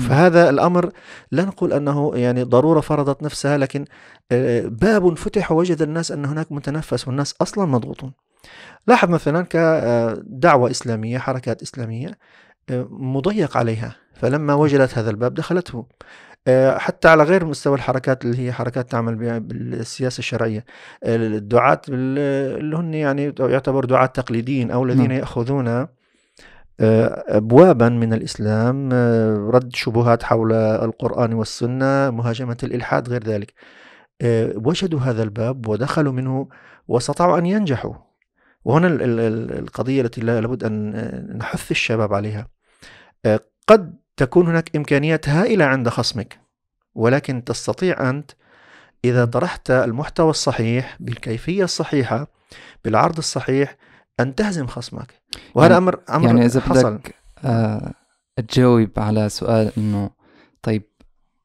فهذا 0.00 0.50
الأمر 0.50 0.90
لا 1.32 1.44
نقول 1.44 1.72
أنه 1.72 2.12
يعني 2.14 2.42
ضرورة 2.42 2.80
فرضت 2.80 3.22
نفسها 3.22 3.58
لكن 3.58 3.84
آه، 4.32 4.66
باب 4.66 5.14
فتح 5.14 5.52
ووجد 5.52 5.82
الناس 5.82 6.12
أن 6.12 6.24
هناك 6.24 6.52
متنفس 6.52 7.08
والناس 7.08 7.34
أصلا 7.42 7.66
مضغوطون. 7.66 8.12
لاحظ 8.86 9.08
مثلا 9.08 9.42
كدعوة 9.42 10.70
إسلامية 10.70 11.18
حركات 11.18 11.62
إسلامية 11.62 12.18
آه، 12.70 12.88
مضيق 12.90 13.56
عليها. 13.56 13.96
فلما 14.20 14.54
وجدت 14.54 14.98
هذا 14.98 15.10
الباب 15.10 15.34
دخلته. 15.34 15.86
آه، 16.46 16.78
حتى 16.78 17.08
على 17.08 17.22
غير 17.22 17.44
مستوى 17.44 17.74
الحركات 17.74 18.24
اللي 18.24 18.38
هي 18.38 18.52
حركات 18.52 18.90
تعمل 18.90 19.40
بالسياسة 19.40 20.18
الشرعية. 20.18 20.64
الدعاة 21.04 21.80
اللي 21.88 22.76
هن 22.76 22.94
يعني 22.94 23.34
يعتبر 23.40 23.84
دعاة 23.84 24.06
تقليديين 24.06 24.70
أو 24.70 24.84
الذين 24.84 25.08
نعم. 25.08 25.18
يأخذون 25.18 25.68
آه، 25.68 25.88
أبوابا 27.28 27.88
من 27.88 28.12
الإسلام 28.12 28.88
آه، 28.92 29.50
رد 29.52 29.74
شبهات 29.74 30.22
حول 30.22 30.52
القرآن 30.52 31.32
والسنة 31.32 32.10
مهاجمة 32.10 32.56
الإلحاد 32.62 33.08
غير 33.08 33.24
ذلك. 33.24 33.54
وجدوا 34.54 35.00
هذا 35.00 35.22
الباب 35.22 35.68
ودخلوا 35.68 36.12
منه 36.12 36.48
واستطاعوا 36.88 37.38
أن 37.38 37.46
ينجحوا. 37.46 37.94
وهنا 38.64 38.88
القضية 39.58 40.02
التي 40.02 40.20
لابد 40.20 40.64
أن 40.64 41.38
نحث 41.38 41.70
الشباب 41.70 42.14
عليها. 42.14 42.48
قد 43.66 44.00
تكون 44.20 44.46
هناك 44.46 44.76
إمكانيات 44.76 45.28
هائلة 45.28 45.64
عند 45.64 45.88
خصمك 45.88 46.40
ولكن 46.94 47.44
تستطيع 47.44 48.10
أنت 48.10 48.30
إذا 49.04 49.24
طرحت 49.24 49.70
المحتوى 49.70 50.30
الصحيح 50.30 50.96
بالكيفية 51.00 51.64
الصحيحة 51.64 52.26
بالعرض 52.84 53.18
الصحيح 53.18 53.76
أن 54.20 54.34
تهزم 54.34 54.66
خصمك 54.66 55.14
وهذا 55.54 55.72
يعني 55.72 55.84
أمر 55.84 56.00
أمر 56.10 56.26
يعني 56.26 56.46
إذا 56.46 56.60
حصل. 56.60 56.94
بدك 56.94 57.14
آه 57.44 57.94
تجاوب 58.36 58.90
على 58.96 59.28
سؤال 59.28 59.72
إنه 59.78 60.10
طيب 60.62 60.82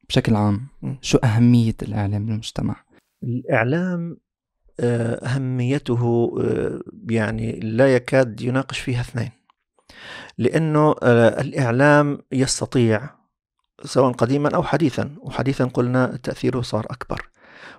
بشكل 0.08 0.36
عام 0.36 0.66
شو 1.00 1.18
أهمية 1.18 1.76
الإعلام 1.82 2.26
بالمجتمع؟ 2.26 2.76
الإعلام 3.22 4.16
آه، 4.80 5.26
أهميته 5.26 6.34
آه، 6.40 6.80
يعني 7.10 7.60
لا 7.60 7.94
يكاد 7.94 8.40
يناقش 8.40 8.78
فيها 8.78 9.00
اثنين 9.00 9.30
لأنه 10.38 10.94
آه، 11.02 11.40
الإعلام 11.40 12.18
يستطيع 12.32 13.10
سواء 13.84 14.12
قديما 14.12 14.54
أو 14.54 14.62
حديثا 14.62 15.16
وحديثا 15.18 15.64
قلنا 15.64 16.18
تأثيره 16.22 16.60
صار 16.60 16.86
أكبر 16.90 17.28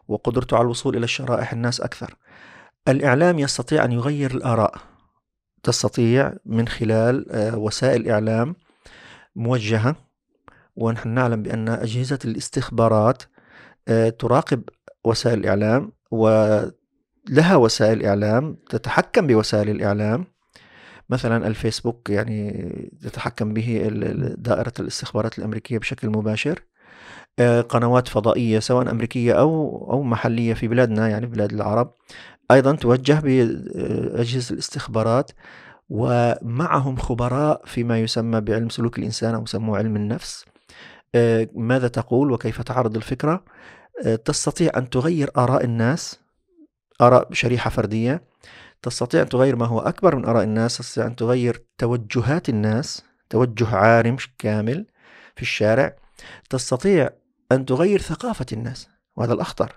وقدرته 0.07 0.57
على 0.57 0.65
الوصول 0.65 0.95
إلى 0.97 1.03
الشرائح 1.03 1.53
الناس 1.53 1.81
أكثر. 1.81 2.15
الإعلام 2.87 3.39
يستطيع 3.39 3.85
أن 3.85 3.91
يغير 3.91 4.31
الآراء 4.31 4.75
تستطيع 5.63 6.33
من 6.45 6.67
خلال 6.67 7.31
آه، 7.31 7.57
وسائل 7.57 8.09
إعلام 8.09 8.55
موجهة 9.35 9.95
ونحن 10.75 11.09
نعلم 11.09 11.43
بأن 11.43 11.69
أجهزة 11.69 12.19
الاستخبارات 12.25 13.23
آه، 13.87 14.09
تراقب 14.09 14.63
وسائل 15.03 15.39
الإعلام 15.39 15.91
ولها 16.11 17.55
وسائل 17.55 18.05
إعلام 18.05 18.57
تتحكم 18.69 19.27
بوسائل 19.27 19.69
الإعلام 19.69 20.25
مثلا 21.09 21.47
الفيسبوك 21.47 22.09
يعني 22.09 22.69
تتحكم 23.01 23.53
به 23.53 23.89
دائرة 24.37 24.73
الاستخبارات 24.79 25.39
الأمريكية 25.39 25.77
بشكل 25.77 26.09
مباشر. 26.09 26.63
آه، 27.39 27.61
قنوات 27.61 28.07
فضائية 28.07 28.59
سواء 28.59 28.91
أمريكية 28.91 29.33
أو 29.33 29.87
أو 29.91 30.03
محلية 30.03 30.53
في 30.53 30.67
بلادنا 30.67 31.07
يعني 31.07 31.25
بلاد 31.25 31.53
العرب. 31.53 31.93
أيضا 32.51 32.75
توجه 32.75 33.19
بأجهزة 33.19 34.53
الاستخبارات 34.53 35.31
ومعهم 35.89 36.95
خبراء 36.97 37.61
فيما 37.65 37.99
يسمى 37.99 38.41
بعلم 38.41 38.69
سلوك 38.69 38.99
الإنسان 38.99 39.33
أو 39.35 39.43
يسموه 39.43 39.77
علم 39.77 39.95
النفس. 39.95 40.45
آه، 41.15 41.47
ماذا 41.55 41.87
تقول 41.87 42.31
وكيف 42.31 42.61
تعرض 42.61 42.95
الفكرة؟ 42.95 43.43
آه، 44.05 44.15
تستطيع 44.15 44.71
أن 44.77 44.89
تغير 44.89 45.31
آراء 45.37 45.63
الناس 45.65 46.19
آراء 47.01 47.33
شريحة 47.33 47.69
فردية. 47.69 48.21
تستطيع 48.81 49.21
أن 49.21 49.29
تغير 49.29 49.55
ما 49.55 49.65
هو 49.65 49.79
أكبر 49.79 50.15
من 50.15 50.25
آراء 50.25 50.43
الناس 50.43 50.77
تستطيع 50.77 51.05
أن 51.05 51.15
تغير 51.15 51.63
توجهات 51.77 52.49
الناس 52.49 53.03
توجه 53.29 53.75
عارم 53.75 54.17
كامل 54.37 54.85
في 55.35 55.41
الشارع 55.41 55.95
تستطيع 56.49 57.09
أن 57.51 57.65
تغير 57.65 58.01
ثقافة 58.01 58.45
الناس 58.53 58.89
وهذا 59.15 59.33
الأخطر. 59.33 59.75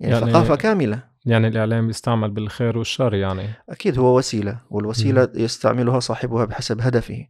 يعني, 0.00 0.14
يعني 0.14 0.32
ثقافة 0.32 0.56
كاملة. 0.56 1.12
يعني 1.24 1.48
الإعلام 1.48 1.90
يستعمل 1.90 2.30
بالخير 2.30 2.78
والشر 2.78 3.14
يعني. 3.14 3.48
أكيد 3.68 3.98
هو 3.98 4.18
وسيلة 4.18 4.58
والوسيلة 4.70 5.24
م. 5.24 5.38
يستعملها 5.38 6.00
صاحبها 6.00 6.44
بحسب 6.44 6.80
هدفه. 6.80 7.26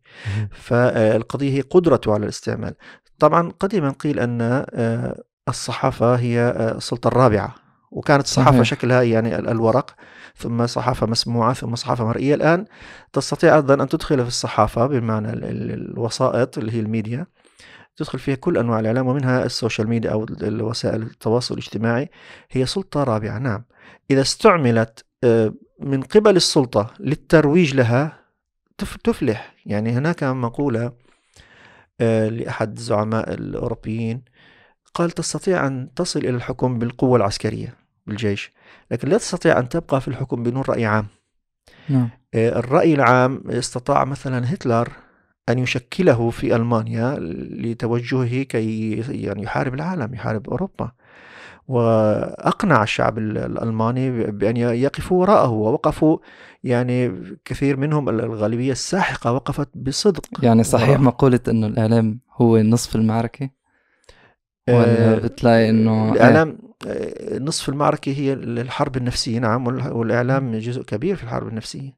فالقضية 0.51 1.51
هي 1.51 1.61
قدرته 1.61 2.15
على 2.15 2.25
الاستعمال. 2.25 2.75
طبعا 3.19 3.53
قديما 3.61 3.91
قيل 3.91 4.19
أن 4.19 4.39
آه، 4.75 5.23
الصحافة 5.49 6.15
هي 6.15 6.41
آه، 6.41 6.77
السلطة 6.77 7.09
الرابعة. 7.09 7.55
وكانت 7.93 8.25
الصحافة 8.25 8.51
صحيح. 8.51 8.63
شكلها 8.63 9.03
يعني 9.03 9.39
الورق 9.39 9.95
ثم 10.37 10.67
صحافة 10.67 11.07
مسموعة 11.07 11.53
ثم 11.53 11.75
صحافة 11.75 12.05
مرئية. 12.05 12.35
الآن 12.35 12.65
تستطيع 13.13 13.57
أيضا 13.57 13.75
أن 13.75 13.89
تدخل 13.89 14.23
في 14.23 14.29
الصحافة 14.29 14.87
بمعنى 14.87 15.33
الوسائط 15.33 16.59
اللي 16.59 16.73
هي 16.73 16.81
الميديا. 16.81 17.27
تدخل 17.97 18.19
فيها 18.19 18.35
كل 18.35 18.59
أنواع 18.59 18.81
الإعلام 18.81 19.07
ومنها 19.07 19.45
ال 19.45 19.51
social 19.51 19.89
media 19.89 20.11
أو 20.11 20.27
وسائل 20.43 21.03
التواصل 21.03 21.55
الاجتماعي. 21.55 22.11
هي 22.51 22.67
سلطة 22.67 23.05
رابعة 23.05 23.39
نعم. 23.39 23.65
إذا 24.11 24.21
استعملت 24.21 25.05
آه، 25.25 25.55
من 25.81 26.03
قبل 26.03 26.37
السلطة 26.37 26.91
للترويج 27.01 27.75
لها 27.75 28.19
تفلح. 29.05 29.55
يعني 29.67 29.91
هناك 29.91 30.25
مقولة 30.25 30.93
آه، 32.01 32.29
لأحد 32.29 32.77
الزعماء 32.77 33.35
الأوروبيين 33.35 34.23
قال 34.95 35.11
تستطيع 35.11 35.67
أن 35.67 35.89
تصل 35.97 36.21
إلى 36.21 36.31
الحكم 36.31 36.79
بالقوة 36.79 37.17
العسكرية. 37.17 37.82
بالجيش 38.07 38.53
لكن 38.91 39.09
لا 39.09 39.19
تستطيع 39.19 39.59
أن 39.59 39.69
تبقى 39.69 40.01
في 40.01 40.09
الحكم 40.09 40.43
بدون 40.43 40.63
رأي 40.69 40.87
عام. 40.87 41.07
نعم. 41.89 42.09
آه، 42.35 42.59
الرأي 42.59 42.95
العام 42.95 43.43
استطاع 43.47 44.05
مثلا 44.05 44.55
هتلر 44.55 44.89
أن 45.49 45.59
يشكله 45.59 46.31
في 46.31 46.57
ألمانيا 46.57 47.17
لتوجهه 47.51 48.43
كي 48.43 48.93
يعني 49.09 49.43
يحارب 49.43 49.75
العالم 49.75 50.15
يحارب 50.15 50.51
أوروبا. 50.51 50.93
وأقنع 51.69 52.83
الشعب 52.83 53.19
الألماني 53.19 54.11
بأن 54.31 54.57
يقفوا 54.57 55.21
وراءه. 55.21 55.51
ووقفوا 55.51 56.19
يعني 56.65 57.23
كثير 57.45 57.77
منهم 57.77 58.09
الغالبية 58.09 58.73
الساحقة 58.73 59.33
وقفت 59.33 59.69
بصدق. 59.75 60.45
يعني 60.45 60.63
صحيح 60.63 61.01
مقولة 61.01 61.41
أنه 61.49 61.67
الإعلام 61.67 62.21
هو 62.33 62.59
نصف 62.59 62.97
المعركة؟ 62.97 63.51
ولا 64.73 65.15
آه، 65.15 65.19
بتلاقي 65.19 65.71
أنه 65.71 66.13
الإعلام 66.13 66.59
آه، 66.87 67.39
نصف 67.39 67.69
المعركة 67.69 68.13
هي 68.13 68.33
الحرب 68.33 68.97
النفسية 68.97 69.39
نعم 69.39 69.67
والإعلام 69.67 70.59
جزء 70.59 70.83
كبير 70.83 71.17
في 71.17 71.23
الحرب 71.23 71.49
النفسية. 71.49 71.97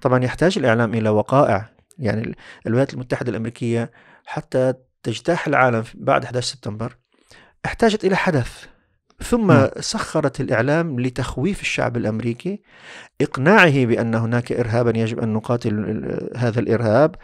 طبعا 0.00 0.24
يحتاج 0.24 0.58
الإعلام 0.58 0.94
إلى 0.94 1.08
وقائع 1.08 1.68
يعني 1.98 2.34
الولايات 2.66 2.94
المتحدة 2.94 3.30
الأمريكية 3.30 3.90
حتى 4.26 4.74
تجتاح 5.02 5.46
العالم 5.46 5.84
بعد 5.94 6.24
11 6.24 6.46
سبتمبر 6.46 6.96
احتاجت 7.64 8.04
إلى 8.04 8.16
حدث. 8.16 8.64
ثم 9.22 9.52
م. 9.52 9.68
سخرت 9.80 10.40
الإعلام 10.40 11.00
لتخويف 11.00 11.60
الشعب 11.60 11.96
الأمريكي 11.96 12.62
إقناعه 13.20 13.84
بأن 13.84 14.14
هناك 14.14 14.52
إرهابا 14.52 14.98
يجب 14.98 15.20
أن 15.20 15.32
نقاتل 15.32 16.30
هذا 16.36 16.60
الإرهاب. 16.60 17.14
آه، 17.14 17.18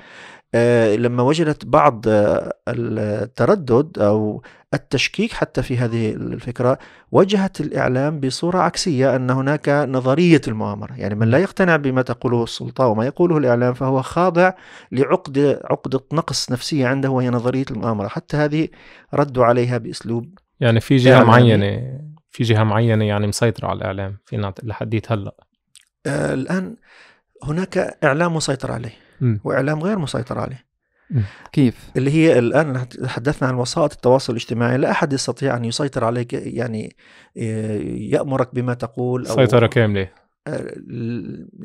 لما 0.97 1.23
وجدت 1.23 1.65
بعض 1.65 2.05
آه، 2.09 2.53
التردد 2.69 3.99
أو 3.99 4.43
التشكيك 4.75 5.33
حتى 5.33 5.63
في 5.63 5.79
هذه 5.79 6.13
الفكرة 6.13 6.79
وجهت 7.13 7.61
الإعلام 7.61 8.21
بصورة 8.21 8.59
عكسية 8.59 9.17
أن 9.17 9.31
هناك 9.31 9.69
نظرية 9.69 10.41
المؤامرة، 10.49 10.95
يعني 10.97 11.15
من 11.15 11.31
لا 11.31 11.39
يقتنع 11.39 11.77
بما 11.77 12.03
تقوله 12.03 12.45
السلطة 12.45 12.87
وما 12.87 13.07
يقوله 13.07 13.39
الإعلام 13.39 13.75
فهو 13.75 14.03
خاضع 14.03 14.53
لعقده 14.93 15.61
عقده 15.65 16.01
نقص 16.13 16.53
نفسية 16.53 16.87
عنده 16.87 17.11
وهي 17.11 17.31
نظرية 17.31 17.65
المؤامرة، 17.71 18.09
حتى 18.09 18.37
هذه 18.37 18.69
ردوا 19.15 19.45
عليها 19.45 19.79
بأسلوب 19.79 20.39
يعني 20.61 20.81
في 20.81 20.97
جهة 20.97 21.25
معينة 21.25 22.01
في 22.31 22.43
جهة 22.43 22.65
معينة 22.65 23.05
يعني 23.05 23.27
مسيطرة 23.27 23.69
على 23.69 23.77
الإعلام 23.77 24.19
فينا 24.25 24.55
لحديت 24.63 25.13
هلا 25.13 25.35
آه 26.07 26.35
الآن 26.35 26.77
هناك 27.45 27.79
إعلام 28.05 28.35
مسيطر 28.35 28.73
عليه. 28.73 29.06
وإعلام 29.45 29.83
غير 29.83 29.99
مسيطر 29.99 30.39
عليه. 30.39 30.67
كيف؟ 31.53 31.91
اللي 31.97 32.11
هي 32.11 32.39
الآن 32.39 32.89
تحدثنا 32.89 33.49
عن 33.49 33.55
وسائط 33.55 33.93
التواصل 33.93 34.33
الاجتماعي 34.33 34.77
لا 34.77 34.91
أحد 34.91 35.13
يستطيع 35.13 35.57
أن 35.57 35.65
يسيطر 35.65 36.05
عليك 36.05 36.33
يعني 36.33 36.97
آه، 37.37 37.77
يأمرك 37.83 38.55
بما 38.55 38.75
تقول 38.75 39.27
أو 39.27 39.35
سيطرة 39.35 39.67
كاملة. 39.67 40.09
آه، 40.47 40.75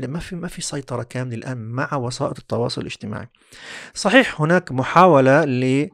ما 0.08 0.20
في 0.20 0.36
ما 0.36 0.48
في 0.48 0.62
سيطرة 0.62 1.03
كاملة 1.03 1.36
الآن 1.36 1.58
مع 1.58 1.93
وسائط 1.93 2.39
التواصل 2.39 2.81
الاجتماعي. 2.81 3.27
صحيح 3.93 4.41
هناك 4.41 4.72
محاولة 4.72 5.46
ل 5.46 5.89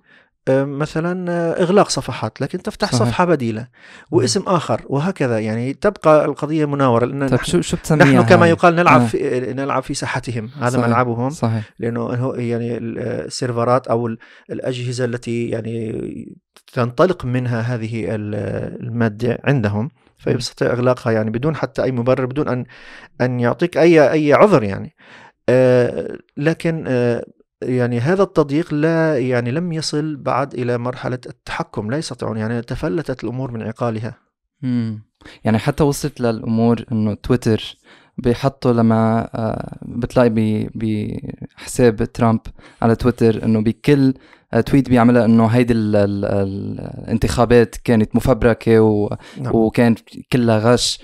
مثلا 0.50 1.32
آه، 1.32 1.63
إغلاق 1.63 1.89
صفحات 1.89 2.42
لكن 2.42 2.62
تفتح 2.63 2.92
صحيح. 2.92 3.08
صفحة 3.08 3.25
بديلة 3.25 3.68
واسم 4.12 4.44
آخر 4.48 4.82
وهكذا 4.86 5.39
يعني 5.39 5.74
تبقى 5.74 6.25
القضية 6.25 6.66
مناورة 6.66 7.06
لأن 7.06 7.27
طيب 7.27 7.44
شو 7.44 7.62
شو 7.62 7.96
نحن 7.96 8.22
كما 8.22 8.48
يقال 8.48 8.75
نلعب 8.75 9.01
آه. 9.01 9.06
في 9.06 9.54
نلعب 9.54 9.84
في 9.84 9.94
ساحتهم 9.94 10.50
هذا 10.60 10.70
صحيح. 10.70 10.88
ملعبهم 10.88 11.30
صحيح. 11.30 11.63
لأنه 11.80 12.34
يعني 12.36 12.77
السيرفرات 12.77 13.88
أو 13.88 14.10
الأجهزة 14.50 15.06
التي 15.06 15.50
يعني 15.50 16.38
تنطلق 16.74 17.25
منها 17.25 17.62
هذه 17.62 18.06
المادة 18.10 19.39
عندهم 19.44 19.89
فيستطيع 20.18 20.72
إغلاقها 20.72 21.12
يعني 21.12 21.30
بدون 21.30 21.56
حتى 21.56 21.84
أي 21.84 21.92
مبرر 21.92 22.25
بدون 22.25 22.48
أن 22.48 22.66
أن 23.22 23.39
يعطيك 23.39 23.77
أي 23.77 24.12
أي 24.12 24.34
عذر 24.34 24.63
يعني 24.63 24.96
آه 25.50 26.18
لكن 26.38 26.84
آه 26.88 27.25
يعني 27.62 28.00
هذا 28.00 28.24
التضييق 28.24 28.74
لا 28.74 29.20
يعني 29.20 29.52
لم 29.52 29.74
يصل 29.74 30.16
بعد 30.16 30.54
إلى 30.54 30.78
مرحلة 30.78 31.20
التحكم 31.26 31.92
لا 31.92 31.98
يستطيعون 31.98 32.38
يعني 32.38 32.62
تفلتت 32.62 33.24
الأمور 33.24 33.52
من 33.52 33.62
عقالها 33.62 34.18
مم. 34.62 35.02
يعني 35.44 35.58
حتى 35.58 35.84
وصلت 35.84 36.22
للأمور 36.22 36.86
أنه 36.92 37.14
تويتر 37.14 37.78
بيحطوا 38.18 38.74
لما 38.74 39.30
آه، 39.36 39.78
بتلاقي 39.82 40.30
بحساب 40.76 42.04
ترامب 42.04 42.40
على 42.82 42.96
تويتر 42.96 43.44
إنه 43.44 43.62
بكل 43.62 44.14
آه، 44.54 44.62
تويت 44.62 44.90
بيعملها 44.90 45.26
إنه 45.26 45.48
هيدي 45.48 45.74
ال 45.74 45.96
ال 45.96 46.26
الانتخابات 47.04 47.76
كانت 47.76 48.16
مفبركة 48.16 48.80
و 48.80 49.16
نعم. 49.42 49.56
وكانت 49.56 50.00
كلها 50.32 50.60
غش 50.60 51.00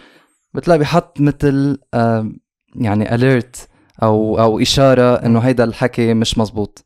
بتلاقي 0.53 0.79
بيحط 0.79 1.21
مثل 1.21 1.77
آه، 1.93 2.31
يعني 2.75 3.15
اليرت 3.15 3.67
أو 4.03 4.39
أو 4.39 4.59
إشارة 4.59 5.15
إنه 5.25 5.39
هيدا 5.39 5.63
الحكي 5.63 6.13
مش 6.13 6.37
مزبوط 6.37 6.85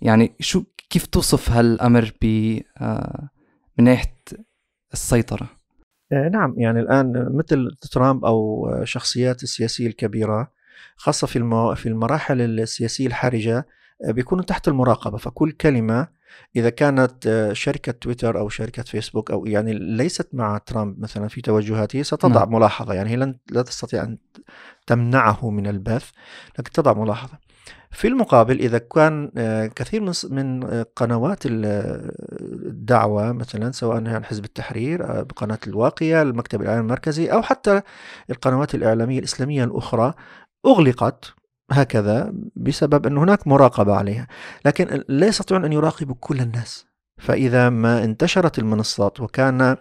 يعني 0.00 0.34
شو 0.40 0.64
كيف 0.90 1.06
توصف 1.06 1.50
هالأمر 1.50 2.12
ب 2.22 2.58
آه، 2.78 3.28
من 3.78 3.84
ناحية 3.84 4.14
السيطرة 4.92 5.46
آه، 6.12 6.28
نعم 6.28 6.54
يعني 6.58 6.80
الآن 6.80 7.36
مثل 7.36 7.76
ترامب 7.92 8.24
أو 8.24 8.70
شخصيات 8.84 9.42
السياسية 9.42 9.86
الكبيرة 9.86 10.52
خاصة 10.96 11.26
في. 11.26 11.38
في 11.76 11.88
المراحل 11.88 12.40
السياسية 12.40 13.06
الحرجة 13.06 13.66
آه، 14.04 14.10
بيكونوا 14.10 14.44
تحت 14.44 14.68
المراقبة 14.68 15.18
فكل 15.18 15.52
كلمة 15.52 16.08
إذا 16.56 16.70
كانت 16.70 17.50
شركة 17.52 17.92
تويتر 17.92 18.38
أو 18.38 18.48
شركة 18.48 18.82
فيسبوك 18.82 19.30
أو 19.30 19.46
يعني 19.46 19.72
ليست 19.74 20.28
مع 20.32 20.58
ترامب 20.58 21.00
مثلا 21.00 21.28
في 21.28 21.40
توجهاته 21.40 22.02
ستضع 22.02 22.40
نعم. 22.40 22.54
ملاحظة 22.54 22.94
يعني 22.94 23.10
هي 23.10 23.16
لن 23.16 23.34
لا 23.50 23.62
تستطيع 23.62 24.02
أن 24.02 24.18
تمنعه 24.86 25.50
من 25.50 25.66
البث 25.66 26.10
لكن 26.58 26.70
تضع 26.70 26.92
ملاحظة 26.92 27.38
في 27.92 28.08
المقابل 28.08 28.60
إذا 28.60 28.78
كان 28.78 29.30
آه، 29.36 29.66
كثير 29.66 30.12
من 30.30 30.64
آه، 30.64 30.86
قنوات 30.96 31.38
الدعوة 31.46 33.32
مثلا 33.32 33.72
سواء 33.72 33.96
عن 33.96 34.24
حزب 34.24 34.44
التحرير 34.44 35.04
آه، 35.04 35.22
بقناة 35.22 35.58
الواقية 35.66 36.22
المكتب 36.22 36.62
الإعلامي 36.62 36.84
المركزي 36.84 37.32
أو 37.32 37.42
حتى 37.42 37.82
القنوات 38.30 38.74
الإعلامية 38.74 39.18
الإسلامية 39.18 39.64
الأخرى 39.64 40.14
أغلقت 40.66 41.34
هكذا 41.72 42.32
بسبب 42.56 43.06
أن 43.06 43.16
هناك 43.18 43.46
مراقبة 43.46 43.94
عليها. 43.94 44.26
لكن 44.64 45.04
لا 45.08 45.26
يستطيعون 45.26 45.64
أن 45.64 45.72
يراقبوا 45.72 46.14
كل 46.20 46.40
الناس. 46.40 46.86
فإذا 47.18 47.70
ما 47.70 48.04
انتشرت 48.04 48.58
المنصات 48.58 49.20
وكان 49.20 49.76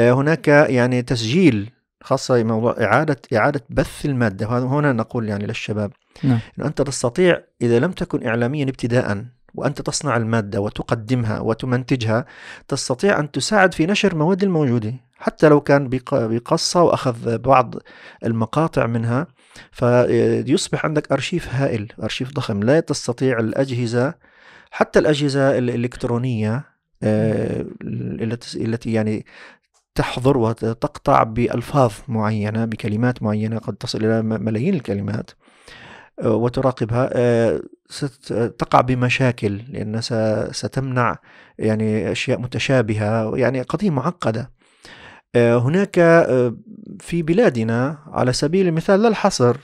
هناك 0.00 0.48
يعني 0.48 1.02
تسجيل 1.02 1.70
خاصة 2.02 2.42
موضوع 2.44 2.76
إعادة 2.80 3.16
إعادة 3.34 3.64
بث 3.70 4.06
المادة. 4.06 4.48
وهذا 4.48 4.64
هنا 4.64 4.92
نقول 4.92 5.28
يعني 5.28 5.46
للشباب 5.46 5.92
نعم. 6.22 6.38
أنه 6.58 6.66
أنت 6.66 6.82
تستطيع 6.82 7.40
إذا 7.62 7.78
لم 7.78 7.92
تكن 7.92 8.26
إعلاميا 8.26 8.64
ابتداء 8.64 9.24
وأنت 9.54 9.82
تصنع 9.82 10.16
المادة 10.16 10.60
وتقدمها 10.60 11.40
وتمنتجها 11.40 12.26
تستطيع 12.68 13.20
أن 13.20 13.30
تساعد 13.30 13.74
في 13.74 13.86
نشر 13.86 14.14
مواد 14.14 14.42
الموجودة. 14.42 14.94
حتى 15.22 15.48
لو 15.48 15.60
كان 15.60 15.88
بقصة 16.12 16.82
وأخذ 16.82 17.38
بعض 17.38 17.74
المقاطع 18.24 18.86
منها 18.86 19.26
فيصبح 19.72 20.84
عندك 20.84 21.12
أرشيف 21.12 21.54
هائل 21.54 21.92
أرشيف 22.02 22.32
ضخم 22.32 22.62
لا 22.62 22.80
تستطيع 22.80 23.38
الأجهزة 23.38 24.14
حتى 24.70 24.98
الأجهزة 24.98 25.58
الإلكترونية 25.58 26.64
آه، 27.02 27.66
التي 28.56 28.92
يعني 28.92 29.26
تحضر 29.94 30.38
وتقطع 30.38 31.22
بألفاظ 31.22 31.92
معينة 32.08 32.64
بكلمات 32.64 33.22
معينة 33.22 33.58
قد 33.58 33.76
تصل 33.76 34.04
إلى 34.04 34.22
ملايين 34.22 34.74
الكلمات 34.74 35.30
آه، 36.22 36.34
وتراقبها 36.34 37.10
آه، 37.12 37.62
ستقع 37.88 38.80
بمشاكل 38.80 39.60
لأنها 39.68 40.52
ستمنع 40.52 41.18
يعني 41.58 42.12
أشياء 42.12 42.40
متشابهة 42.40 43.36
يعني 43.36 43.62
قضية 43.62 43.90
معقدة. 43.90 44.61
هناك 45.36 46.00
في 47.00 47.22
بلادنا 47.22 47.98
على 48.06 48.32
سبيل 48.32 48.66
المثال 48.66 49.02
لا 49.02 49.08
الحصر 49.08 49.56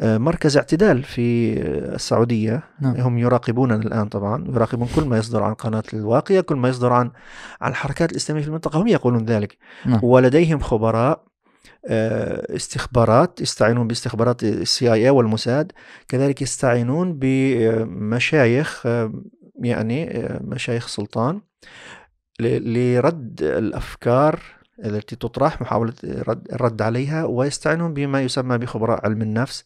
آه، 0.00 0.18
مركز 0.18 0.56
اعتدال 0.56 1.02
في 1.02 1.52
السعودية 1.94 2.62
نعم. 2.80 2.96
هم 2.96 3.18
يراقبوننا 3.18 3.76
الآن 3.76 4.08
طبعا 4.08 4.44
يراقبون 4.48 4.88
كل 4.96 5.04
ما 5.04 5.18
يصدر 5.18 5.42
عن 5.42 5.54
قناة 5.54 5.82
الواقية 5.94 6.40
كل 6.40 6.56
ما 6.56 6.68
يصدر 6.68 6.92
عن 6.92 7.10
عن 7.60 7.70
الحركات 7.70 8.12
الإسلامية 8.12 8.42
في 8.42 8.48
المنطقة 8.48 8.82
هم 8.82 8.86
يقولون 8.86 9.24
ذلك 9.24 9.56
نعم. 9.86 10.00
ولديهم 10.02 10.60
خبراء 10.60 11.24
آه، 11.86 12.56
استخبارات 12.56 13.40
يستعينون 13.40 13.88
باستخبارات 13.88 14.42
السي 14.42 14.92
آي 14.92 15.10
والموساد 15.10 15.72
كذلك 16.08 16.42
يستعينون 16.42 17.18
بمشايخ 17.18 18.86
آه، 18.86 19.12
يعني 19.62 20.28
مشايخ 20.40 20.86
سلطان 20.86 21.40
لرد 22.40 23.42
الأفكار 23.42 24.40
التي 24.84 25.16
تطرح 25.16 25.60
محاولة 25.60 25.92
الرد 26.52 26.82
عليها 26.82 27.24
ويستعينون 27.24 27.94
بما 27.94 28.22
يسمى 28.22 28.58
بخبراء 28.58 29.04
علم 29.04 29.22
النفس 29.22 29.64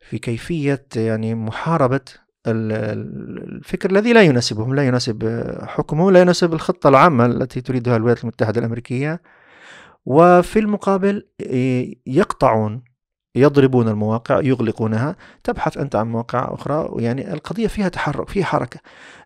في 0.00 0.18
كيفية 0.18 0.84
يعني 0.96 1.34
محاربة 1.34 2.00
الفكر 2.46 3.90
الذي 3.90 4.12
لا 4.12 4.22
يناسبهم 4.22 4.74
لا 4.74 4.86
يناسب 4.86 5.48
حكمهم 5.62 6.10
لا 6.10 6.20
يناسب 6.20 6.54
الخطة 6.54 6.88
العامة 6.88 7.26
التي 7.26 7.60
تريدها 7.60 7.96
الولايات 7.96 8.22
المتحدة 8.22 8.60
الأمريكية. 8.60 9.22
وفي 10.06 10.58
المقابل 10.58 11.28
يقطعون 12.06 12.82
يضربون 13.34 13.88
المواقع 13.88 14.40
يغلقونها 14.42 15.16
تبحث 15.44 15.76
أنت 15.76 15.96
عن 15.96 16.08
مواقع 16.08 16.54
أخرى 16.54 17.04
يعني 17.04 17.32
القضية 17.32 17.66
فيها 17.66 17.88
تحرك 17.88 18.28
فيها 18.28 18.44
حركة. 18.44 18.80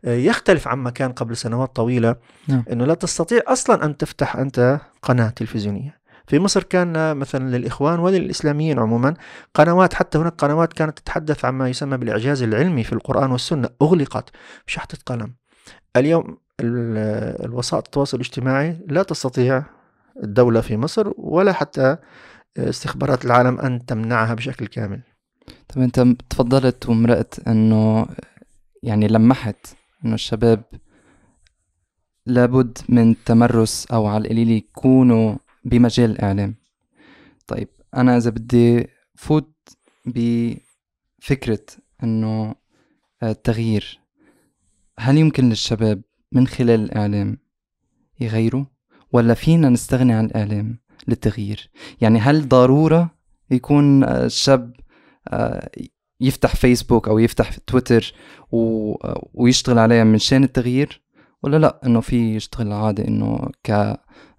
آه، 0.05 0.15
يختلف 0.15 0.69
عما 0.69 0.91
كان 0.91 1.13
قبل 1.13 1.37
سنوات 1.37 1.77
طويلة 1.77 2.17
نعم. 2.49 2.65
أنه 2.73 2.85
لا 2.85 2.95
تستطيع 2.95 3.41
أصلا 3.47 3.85
أن 3.85 3.97
تفتح 3.97 4.37
أنت 4.37 4.81
قناة 5.03 5.29
تلفزيونية. 5.29 6.03
في 6.27 6.39
مصر 6.39 6.63
كان 6.63 7.17
مثلا 7.17 7.57
للإخوان 7.57 7.99
وللإسلاميين 7.99 8.79
عموما 8.79 9.15
قنوات 9.55 9.95
حتى 9.95 10.19
هناك 10.19 10.33
قنوات 10.33 10.73
كانت 10.73 10.99
تتحدث 10.99 11.45
عن 11.45 11.55
ما 11.55 11.69
يسمى 11.69 11.97
بالإعجاز 11.97 12.43
العلمي 12.43 12.85
في 12.85 12.93
القرآن 12.93 13.31
والسنة 13.31 13.69
أغلقت 13.83 14.31
بشحطة 14.67 14.99
قلم 15.07 15.35
اليوم 15.97 16.37
الوسائط 16.61 17.85
التواصل 17.85 18.17
الاجتماعي 18.17 18.79
لا 18.89 19.03
تستطيع 19.03 19.63
الدولة 20.23 20.61
في 20.61 20.77
مصر 20.77 21.13
ولا 21.17 21.53
حتى 21.53 21.97
استخبارات 22.57 23.25
العالم 23.25 23.61
أن 23.61 23.87
تمنعها 23.87 24.35
بشكل 24.35 24.67
كامل. 24.67 25.03
طب 25.69 25.81
أنت 25.81 26.01
تفضلت 26.31 26.89
ومرأت 26.89 27.49
أنه 27.49 28.07
يعني 28.83 29.09
لمحت 29.09 29.67
أنه 30.05 30.15
الشباب 30.15 30.65
لابد 32.27 32.79
من 32.89 33.25
تمرس 33.25 33.87
أو 33.87 34.07
على 34.07 34.25
القليل 34.25 34.51
يكونوا 34.51 35.37
بمجال 35.65 36.11
الإعلام 36.11 36.55
طيب 37.47 37.69
أنا 37.97 38.17
إذا 38.17 38.31
بدي 38.31 38.87
فوت 39.15 39.55
بفكرة 40.07 41.67
أنه 42.03 42.55
التغيير 43.23 44.01
هل 44.99 45.19
يمكن 45.19 45.49
للشباب 45.49 46.03
من 46.33 46.47
خلال 46.47 46.81
الإعلام 46.81 47.39
يغيروا؟ 48.21 48.65
ولا 49.13 49.35
فينا 49.35 49.69
نستغني 49.69 50.13
عن 50.13 50.25
الإعلام؟ 50.25 50.79
للتغيير. 51.09 51.71
يعني 52.01 52.19
هل 52.19 52.49
ضرورة 52.49 53.11
يكون 53.51 54.05
الشاب 54.05 54.73
آه، 55.29 55.71
يفتح 56.21 56.57
فيسبوك 56.57 57.09
أو 57.09 57.19
يفتح 57.19 57.57
تويتر 57.57 58.15
ويشتغل 59.35 59.79
عليها 59.79 60.05
من 60.05 60.19
شان 60.19 60.45
التغيير؟ 60.45 61.03
ولا 61.43 61.57
لا 61.57 61.81
إنه 61.87 62.01
في 62.01 62.37
يشتغل 62.37 62.73
عادي 62.73 63.09
إنه 63.09 63.49
ك 63.65 63.71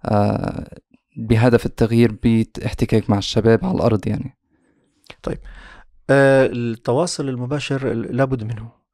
آه، 0.04 0.78
بهدف 1.16 1.66
التغيير 1.66 2.12
باحتكاك 2.22 3.10
مع 3.10 3.18
الشباب 3.18 3.64
على 3.64 3.74
الأرض 3.74 4.08
يعني؟ 4.08 4.38
طيب 5.22 5.38
آه 6.10 6.46
التواصل 6.46 7.28
المباشر 7.28 7.92
لابد 7.92 8.44
منه. 8.44 8.84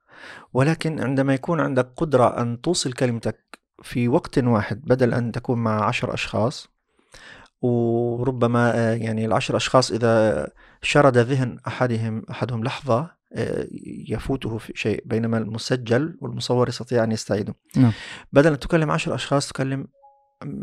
ولكن 0.52 1.00
عندما 1.00 1.34
يكون 1.34 1.60
عندك 1.60 1.92
قدرة 1.96 2.42
أن 2.42 2.60
توصل 2.60 2.92
كلمتك 2.92 3.60
في 3.82 4.08
وقت 4.08 4.38
واحد 4.38 4.82
بدل 4.84 5.14
أن 5.14 5.32
تكون 5.32 5.58
مع 5.58 5.84
عشر 5.84 6.14
أشخاص 6.14 6.68
وربما 7.62 8.78
آه، 8.78 8.94
يعني 8.94 9.26
العشر 9.26 9.56
أشخاص 9.56 9.90
إذا 9.90 10.48
شرد 10.82 11.18
ذهن 11.18 11.58
أحدهم 11.66 12.22
أحدهم 12.30 12.64
لحظة 12.64 13.10
آه، 13.32 13.66
يفوته 14.08 14.58
في 14.58 14.72
شيء 14.76 15.02
بينما 15.06 15.38
المسجل 15.38 16.18
والمصور 16.20 16.68
يستطيع 16.68 17.04
أن 17.04 17.12
يستعيده 17.12 17.54
نعم. 17.76 17.92
بدل 18.32 18.52
أن 18.52 18.58
تكلم 18.58 18.90
عشر 18.90 19.14
أشخاص 19.14 19.48
تكلم 19.48 19.86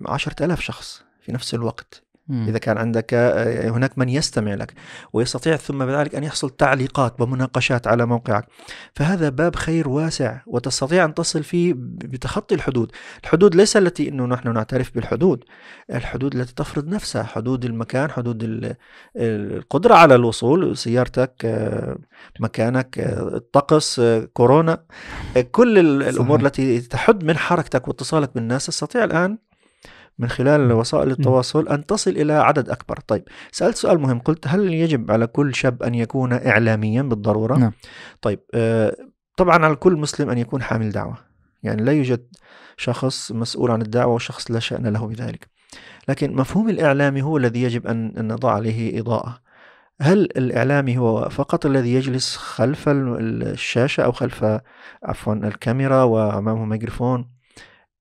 عشرة 0.05 0.45
ألاف 0.45 0.61
شخص 0.61 1.03
في 1.21 1.31
نفس 1.31 1.53
الوقت 1.53 2.03
مم. 2.29 2.47
إذا 2.47 2.57
كان 2.57 2.77
عندك 2.77 3.13
آه، 3.13 3.69
هناك 3.69 3.97
من 3.97 4.09
يستمع 4.09 4.53
لك 4.53 4.73
ويستطيع 5.13 5.55
ثم 5.55 5.85
بذلك 5.85 6.15
أن 6.15 6.23
يحصل 6.23 6.49
تعليقات 6.49 7.21
ومناقشات 7.21 7.87
على 7.87 8.05
موقعك 8.05 8.45
فهذا 8.95 9.29
باب 9.29 9.55
خير 9.55 9.89
واسع 9.89 10.37
وتستطيع 10.47 11.05
أن 11.05 11.13
تصل 11.13 11.43
فيه 11.43 11.73
بتخطي 11.77 12.55
الحدود 12.55 12.91
الحدود 13.23 13.55
ليس 13.55 13.77
التي 13.77 14.09
أنه 14.09 14.25
نحن 14.25 14.53
نعترف 14.53 14.95
بالحدود 14.95 15.43
الحدود 15.93 16.35
التي 16.35 16.53
تفرض 16.55 16.87
نفسها 16.87 17.23
حدود 17.23 17.65
المكان 17.65 18.11
حدود 18.11 18.75
القدرة 19.15 19.95
على 19.95 20.15
الوصول 20.15 20.77
سيارتك 20.77 21.33
آه، 21.45 21.97
مكانك 22.39 22.99
آه، 22.99 23.35
الطقس 23.35 24.01
كورونا 24.33 24.83
كل 25.51 25.77
الأمور 25.79 26.37
صحيح. 26.37 26.45
التي 26.45 26.81
تحد 26.81 27.23
من 27.23 27.37
حركتك 27.37 27.87
واتصالك 27.87 28.35
بالناس 28.35 28.65
تستطيع 28.65 29.03
الآن 29.03 29.37
من 30.19 30.29
خلال 30.29 30.71
وسائل 30.71 31.11
التواصل 31.11 31.67
أن 31.67 31.85
تصل 31.85 32.11
إلى 32.11 32.33
عدد 32.33 32.69
أكبر. 32.69 32.99
طيب 33.07 33.23
سألت 33.51 33.75
سؤال 33.75 33.99
مهم. 33.99 34.19
قلت 34.19 34.47
هل 34.47 34.73
يجب 34.73 35.11
على 35.11 35.27
كل 35.27 35.55
شاب 35.55 35.83
أن 35.83 35.95
يكون 35.95 36.33
إعلاميا 36.33 37.01
بالضرورة؟ 37.01 37.57
نعم. 37.57 37.71
طيب 38.21 38.39
آه 38.53 38.95
طبعا 39.37 39.65
على 39.65 39.75
كل 39.75 39.93
مسلم 39.93 40.29
أن 40.29 40.37
يكون 40.37 40.61
حامل 40.61 40.91
دعوة. 40.91 41.17
يعني 41.63 41.83
لا 41.83 41.91
يوجد 41.91 42.27
شخص 42.77 43.31
مسؤول 43.31 43.71
عن 43.71 43.81
الدعوة 43.81 44.13
وشخص 44.13 44.51
لا 44.51 44.59
شأن 44.59 44.87
له 44.87 45.07
بذلك. 45.07 45.49
لكن 46.07 46.35
مفهوم 46.35 46.69
الإعلامي 46.69 47.21
هو 47.21 47.37
الذي 47.37 47.63
يجب 47.63 47.87
أن 47.87 48.27
نضع 48.27 48.51
عليه 48.51 48.99
إضاءة. 48.99 49.39
هل 50.01 50.19
الإعلامي 50.21 50.97
هو 50.97 51.29
فقط 51.29 51.65
الذي 51.65 51.93
يجلس 51.93 52.35
خلف 52.35 52.89
الشاشة 52.89 54.03
أو 54.03 54.11
خلف 54.11 54.45
عفوا 55.03 55.33
الكاميرا 55.33 56.03
وأمامه 56.03 56.65
ميكروفون؟ 56.65 57.29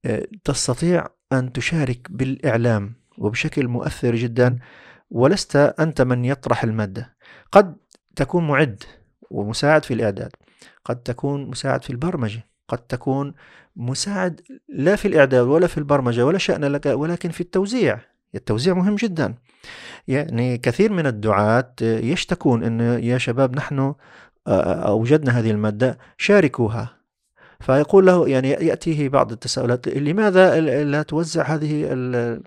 آه، 0.05 0.27
تستطيع 0.45 1.07
أن 1.33 1.53
تشارك 1.53 2.07
بالإعلام 2.11 2.95
وبشكل 3.19 3.69
مؤثر 3.69 4.15
جدا 4.15 4.59
ولست 5.11 5.57
أنت 5.57 6.03
من 6.03 6.25
يطرح 6.25 6.65
المادة. 6.65 7.17
قد 7.53 7.77
تكون 8.17 8.49
معد 8.49 8.83
ومساعد 9.31 9.85
في 9.85 9.95
الإعداد 9.95 10.31
قد 10.85 10.97
تكون 10.97 11.51
مساعد 11.51 11.85
في 11.85 11.91
البرمجة 11.91 12.47
قد 12.69 12.79
تكون 12.79 13.35
مساعد 13.77 14.41
لا 14.69 14.97
في 14.97 15.09
الإعداد 15.09 15.47
ولا 15.47 15.67
في 15.67 15.79
البرمجة 15.79 16.27
ولا 16.27 16.39
شأن 16.39 16.65
لك 16.65 16.87
ولكن 16.87 17.31
في 17.31 17.41
التوزيع. 17.41 18.01
التوزيع 18.35 18.75
مهم 18.75 18.95
جدا. 18.95 19.35
يعني 20.09 20.59
كثير 20.59 20.93
من 20.93 21.07
الدعاة 21.07 21.73
يشتكون 21.83 22.65
أن 22.65 22.81
يا 22.81 23.19
شباب 23.19 23.57
نحن 23.57 23.95
أوجدنا 24.47 25.39
هذه 25.39 25.51
المادة 25.51 25.99
شاركوها. 26.19 26.97
فيقول 27.61 28.07
له 28.07 28.29
يعني 28.29 28.51
يأتيه 28.51 29.09
بعض 29.09 29.33
التساؤلات 29.33 29.88
لماذا 29.88 30.61
لا 30.85 31.03
توزع 31.03 31.55
هذه 31.55 31.85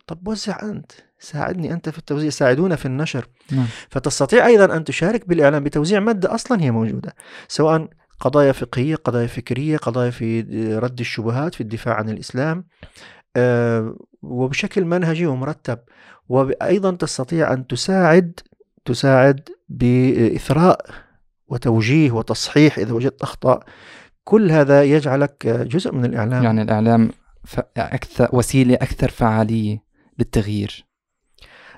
طب 0.07 0.27
وزع 0.27 0.61
أنت 0.61 0.91
ساعدني 1.19 1.73
أنت 1.73 1.89
في 1.89 1.97
التوزيع 1.97 2.29
ساعدونا 2.29 2.75
في 2.75 2.85
النشر 2.85 3.27
نعم. 3.51 3.65
فتستطيع 3.89 4.45
أيضا 4.45 4.77
أن 4.77 4.83
تشارك 4.83 5.27
بالإعلام 5.27 5.63
بتوزيع 5.63 5.99
مادة 5.99 6.35
أصلا 6.35 6.61
هي 6.61 6.71
موجودة 6.71 7.15
سواء 7.47 7.87
قضايا 8.19 8.51
فقهية 8.51 8.95
قضايا 8.95 9.27
فكرية 9.27 9.77
قضايا 9.77 10.09
في 10.09 10.41
رد 10.77 10.99
الشبهات 10.99 11.55
في 11.55 11.61
الدفاع 11.61 11.95
عن 11.95 12.09
الإسلام 12.09 12.65
آه، 13.35 13.95
وبشكل 14.21 14.85
منهجي 14.85 15.25
ومرتب 15.25 15.79
وأيضا 16.29 16.91
تستطيع 16.91 17.53
أن 17.53 17.67
تساعد 17.67 18.39
تساعد 18.85 19.49
بإثراء 19.69 20.85
وتوجيه 21.47 22.11
وتصحيح 22.11 22.77
إذا 22.77 22.93
وجدت 22.93 23.21
أخطاء 23.21 23.63
كل 24.29 24.51
هذا 24.51 24.83
يجعلك 24.83 25.47
جزء 25.47 25.93
من 25.93 26.05
الإعلام 26.05 26.43
يعني 26.43 26.61
الإعلام 26.61 27.09
أكثر 27.77 28.29
وسيلة 28.33 28.75
أكثر 28.75 29.09
فعالية 29.09 29.83
للتغيير 30.19 30.85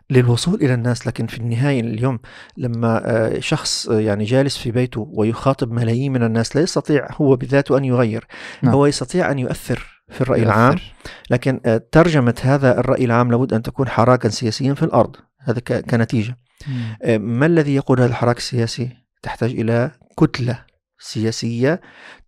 للوصول 0.09 0.55
إلى 0.55 0.73
الناس 0.73 1.07
لكن 1.07 1.27
في 1.27 1.37
النهاية 1.37 1.79
اليوم 1.79 2.19
لما 2.57 3.01
آه، 3.05 3.39
شخص 3.39 3.89
آه، 3.89 3.99
يعني 3.99 4.23
جالس 4.23 4.57
في 4.57 4.71
بيته 4.71 5.07
ويخاطب 5.13 5.71
ملايين 5.71 6.11
من 6.11 6.23
الناس 6.23 6.55
لا 6.55 6.61
يستطيع 6.61 7.07
هو 7.11 7.35
بذاته 7.35 7.77
أن 7.77 7.85
يغير 7.85 8.27
نعم. 8.61 8.73
هو 8.73 8.85
يستطيع 8.85 9.31
أن 9.31 9.39
يؤثر 9.39 10.03
في 10.09 10.21
الرأي 10.21 10.39
يؤثر. 10.39 10.53
العام 10.53 10.75
لكن 11.29 11.61
آه، 11.65 11.81
ترجمة 11.91 12.35
هذا 12.41 12.79
الرأي 12.79 13.05
العام 13.05 13.31
لابد 13.31 13.53
أن 13.53 13.61
تكون 13.61 13.87
حراكا 13.87 14.29
سياسيا 14.29 14.73
في 14.73 14.83
الأرض 14.83 15.15
هذا 15.39 15.59
كنتيجة 15.59 16.37
مم. 16.67 16.97
ما 17.21 17.45
الذي 17.45 17.75
يقود 17.75 17.99
هذا 17.99 18.09
الحراك 18.09 18.37
السياسي 18.37 18.89
تحتاج 19.23 19.51
إلى 19.51 19.91
كتلة 20.19 20.71
سياسية 21.01 21.81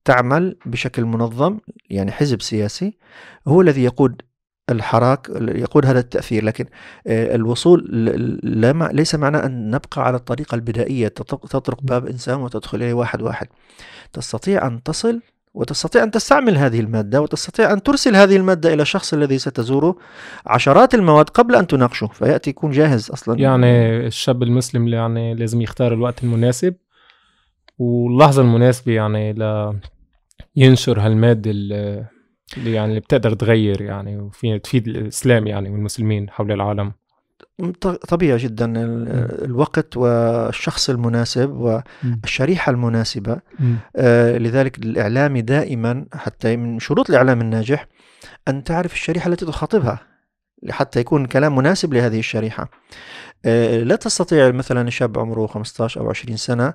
تعمل 0.06 0.58
بشكل 0.66 1.06
منظم 1.06 1.60
يعني 1.90 2.12
حزب 2.12 2.42
سياسي 2.42 2.98
هو 3.48 3.62
الذي 3.62 3.84
يقود 3.84 4.22
الحراك 4.70 5.30
يقود 5.36 5.86
هذا 5.86 6.00
التأثير. 6.00 6.44
لكن 6.44 6.66
آه، 7.08 7.36
الوصول 7.36 7.80
لا 8.44 8.90
ليس 8.94 9.16
معنى 9.16 9.38
أن 9.38 9.72
نبقى 9.72 10.06
على 10.06 10.18
الطريقة 10.18 10.56
البدائية 10.56 11.08
تطرق 11.08 11.82
باب 11.82 12.08
إنسان 12.08 12.40
وتدخل 12.40 12.78
إليه 12.78 12.94
واحد 12.94 13.22
واحد. 13.22 13.48
تستطيع 14.14 14.68
أن 14.68 14.84
تصل 14.84 15.22
وتستطيع 15.54 16.04
أن 16.04 16.12
تستعمل 16.12 16.58
هذه 16.58 16.80
المادة 16.80 17.22
وتستطيع 17.22 17.74
أن 17.74 17.84
ترسل 17.84 18.16
هذه 18.16 18.36
المادة 18.36 18.74
إلى 18.74 18.82
الشخص 18.82 19.14
الذي 19.14 19.38
ستزوره 19.38 19.96
عشرات 20.46 20.96
المواد 20.96 21.30
قبل 21.30 21.56
أن 21.56 21.68
تناقشه. 21.68 22.08
فيأتي 22.08 22.50
يكون 22.50 22.72
جاهز 22.72 23.12
أصلا. 23.12 23.40
يعني 23.40 23.98
الشاب 24.08 24.44
المسلم 24.44 24.88
يعني 24.88 25.36
لازم 25.36 25.62
يختار 25.62 25.94
الوقت 25.94 26.24
المناسب 26.24 26.76
واللحظة 27.78 28.42
المناسبة 28.42 28.94
يعني 28.94 29.34
ل 29.34 29.74
ينشر 30.56 31.00
هالمادة 31.00 31.52
اللي 31.52 32.06
يعني 32.58 32.90
اللي 32.90 33.00
بتقدر 33.00 33.34
تغير 33.34 33.82
يعني 33.82 34.18
وفيها 34.18 34.58
تفيد 34.58 34.88
الإسلام 34.88 35.48
يعني 35.48 35.70
والمسلمين 35.70 36.30
حول 36.30 36.52
العالم. 36.52 36.92
طبيعي 38.10 38.38
جدا 38.38 38.74
الوقت 39.46 39.98
والشخص 39.98 40.90
المناسب 40.90 41.50
والشريحة 41.50 42.72
المناسبة. 42.72 43.40
آه 43.96 44.38
لذلك 44.38 44.78
الإعلامي 44.78 45.42
دائما 45.42 46.06
حتى 46.14 46.58
من 46.58 46.80
شروط 46.80 47.10
الإعلام 47.10 47.42
الناجح 47.42 47.88
أن 48.48 48.64
تعرف 48.64 48.94
الشريحة 48.94 49.28
التي 49.30 49.46
تخاطبها. 49.46 50.00
حتى 50.70 51.00
يكون 51.00 51.24
الكلام 51.24 51.56
مناسب 51.56 51.94
لهذه 51.94 52.20
الشريحة. 52.20 52.70
آه، 53.46 53.84
لا 53.84 53.96
تستطيع 53.96 54.52
مثلا 54.52 54.90
شاب 54.90 55.20
عمره 55.20 55.48
15 55.48 56.02
أو 56.02 56.10
20 56.10 56.38
سنة 56.38 56.74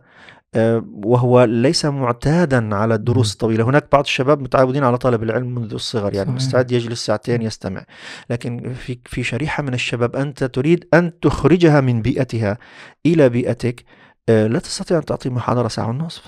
آه، 0.54 0.84
وهو 1.04 1.44
ليس 1.44 1.84
معتادا 1.84 2.74
على 2.76 2.94
الدروس 2.94 3.32
الطويلة. 3.32 3.64
هناك 3.64 3.88
بعض 3.92 4.04
الشباب 4.04 4.40
متعودين 4.40 4.84
على 4.84 4.98
طلب 4.98 5.22
العلم 5.22 5.54
منذ 5.54 5.74
الصغر 5.74 6.14
يعني 6.14 6.30
مستعد 6.30 6.72
يجلس 6.72 7.06
ساعتين 7.06 7.42
يستمع. 7.42 7.84
لكن 8.30 8.74
في 8.74 8.98
في 9.04 9.22
شريحة 9.22 9.62
من 9.62 9.74
الشباب 9.74 10.16
أنت 10.16 10.44
تريد 10.44 10.88
أن 10.94 11.20
تخرجها 11.20 11.80
من 11.80 12.02
بيئتها 12.02 12.58
إلى 13.06 13.28
بيئتك 13.28 13.84
آه، 14.28 14.46
لا 14.46 14.58
تستطيع 14.58 14.98
أن 14.98 15.04
تعطي 15.04 15.30
محاضرة 15.30 15.68
ساعة 15.68 15.88
ونصف. 15.88 16.22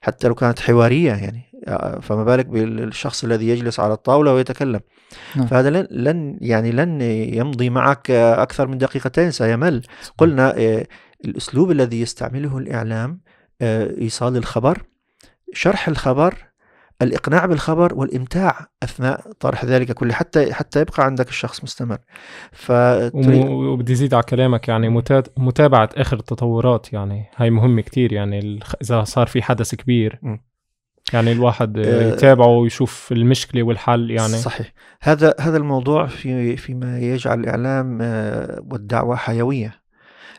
حتى 0.00 0.28
لو 0.28 0.34
كانت 0.34 0.60
حوارية 0.60 1.12
يعني 1.12 1.48
فما 2.02 2.24
بالك 2.24 2.46
بالشخص 2.46 3.24
الذي 3.24 3.48
يجلس 3.48 3.80
على 3.80 3.92
الطاولة 3.92 4.34
ويتكلم. 4.34 4.80
نعم. 5.36 5.46
فهذا 5.46 5.70
لن, 5.70 5.86
لن 5.90 6.38
يعني 6.40 6.72
لن 6.72 7.00
يمضي 7.34 7.70
معك 7.70 8.10
أكثر 8.10 8.66
من 8.66 8.78
دقيقتين 8.78 9.30
سيمل 9.30 9.82
قلنا 10.18 10.54
آه، 10.58 10.86
الأسلوب 11.24 11.70
الذي 11.70 12.00
يستعمله 12.00 12.58
الإعلام 12.58 13.20
آه، 13.62 13.94
إيصال 14.00 14.36
الخبر 14.36 14.82
شرح 15.52 15.88
الخبر 15.88 16.48
الإقناع 17.02 17.46
بالخبر 17.46 17.94
والإمتاع 17.94 18.66
أثناء 18.82 19.32
طرح 19.40 19.64
ذلك 19.64 19.92
كله 19.92 20.14
حتى 20.14 20.52
حتى 20.52 20.80
يبقى 20.80 21.04
عندك 21.04 21.28
الشخص 21.28 21.64
مستمر 21.64 21.98
وبدي 23.50 23.94
زيد 23.94 24.14
على 24.14 24.22
كلامك 24.22 24.68
يعني 24.68 24.88
متابعة 25.36 25.88
آخر 25.96 26.16
التطورات 26.16 26.92
يعني 26.92 27.24
هاي 27.36 27.50
مهمة 27.50 27.82
كتير 27.82 28.12
يعني 28.12 28.60
إذا 28.82 29.04
صار 29.04 29.26
في 29.26 29.42
حدث 29.42 29.74
كبير 29.74 30.18
م. 30.22 30.36
يعني 31.14 31.32
الواحد 31.32 31.78
آه، 31.78 32.12
يتابعه 32.12 32.46
ويشوف 32.46 33.12
المشكلة 33.12 33.62
والحل 33.62 34.10
يعني. 34.10 34.36
صحيح. 34.36 34.72
هذا 35.02 35.34
هذا 35.40 35.56
الموضوع 35.56 36.06
في 36.06 36.56
فيما 36.56 36.98
يجعل 36.98 37.40
الإعلام 37.40 37.98
آه، 38.02 38.60
والدعوة 38.70 39.16
حيوية. 39.16 39.88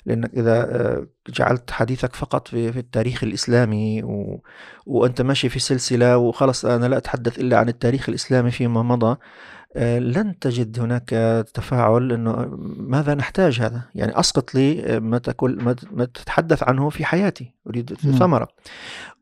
لانك 0.05 0.33
إذا 0.33 0.57
آه، 0.61 1.07
جعلت 1.29 1.71
حديثك 1.71 2.15
فقط 2.15 2.47
في, 2.47 2.71
في 2.71 2.79
التاريخ 2.79 3.23
الإسلامي 3.23 4.03
و... 4.03 4.43
وأنت 4.85 5.21
ماشي 5.21 5.49
في 5.49 5.59
سلسلة 5.59 6.17
وخلص 6.17 6.65
أنا 6.65 6.85
لا 6.85 6.97
أتحدث 6.97 7.39
إلا 7.39 7.57
عن 7.57 7.69
التاريخ 7.69 8.09
الإسلامي 8.09 8.51
فيما 8.51 8.83
مضى 8.83 9.17
لن 9.99 10.39
تجد 10.39 10.79
هناك 10.79 11.09
تفاعل 11.53 12.11
إنه 12.11 12.57
ماذا 12.77 13.15
نحتاج 13.15 13.61
هذا؟ 13.61 13.81
يعني 13.95 14.19
أسقط 14.19 14.55
لي 14.55 14.99
ما 14.99 15.17
تقول 15.17 15.63
ما 15.91 16.05
تتحدث 16.05 16.63
عنه 16.63 16.89
في 16.89 17.05
حياتي. 17.05 17.53
أريد 17.67 17.93
ثمرة. 17.93 18.47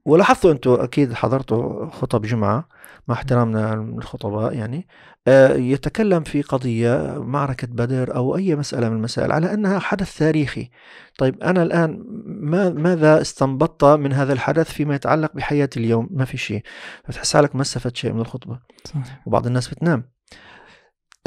ولاحظتوا 0.08 0.52
أنتم 0.52 0.72
أكيد 0.72 1.14
حضرتوا 1.14 1.90
خطب 1.90 2.22
جمعة 2.22 2.68
مع 3.08 3.16
احترامنا 3.16 3.76
للخطباء 3.76 4.54
يعني 4.54 4.88
آه، 5.28 5.54
يتكلم 5.54 6.24
في 6.24 6.42
قضية 6.42 7.16
معركة 7.18 7.68
بدر 7.68 8.16
أو 8.16 8.38
أي 8.38 8.56
مسألة 8.56 8.90
من 8.90 8.96
المسائل 8.96 9.32
على 9.32 9.54
أنها 9.54 9.80
حدث 9.80 10.18
تاريخي. 10.18 10.70
طيب 11.18 11.44
أنا 11.44 11.64
الآن 11.64 12.04
ما 12.26 12.70
ماذا 12.70 13.22
استنبطت 13.22 13.86
من 13.86 14.14
هذا 14.14 14.34
الحدث 14.34 14.72
فيما 14.72 14.96
يتعلق 14.96 15.34
بحياتي 15.34 15.80
اليوم؟ 15.80 16.10
ما 16.12 16.26
في 16.26 16.38
شيء. 16.38 16.64
فتحس 17.04 17.34
حالك 17.34 17.56
ما 17.56 17.62
استفدت 17.62 17.96
شيء 17.96 18.14
من 18.14 18.22
الخطبة. 18.22 18.60
صحيح. 18.86 19.22
وبعض 19.26 19.48
الناس 19.48 19.68
بتنام. 19.68 20.17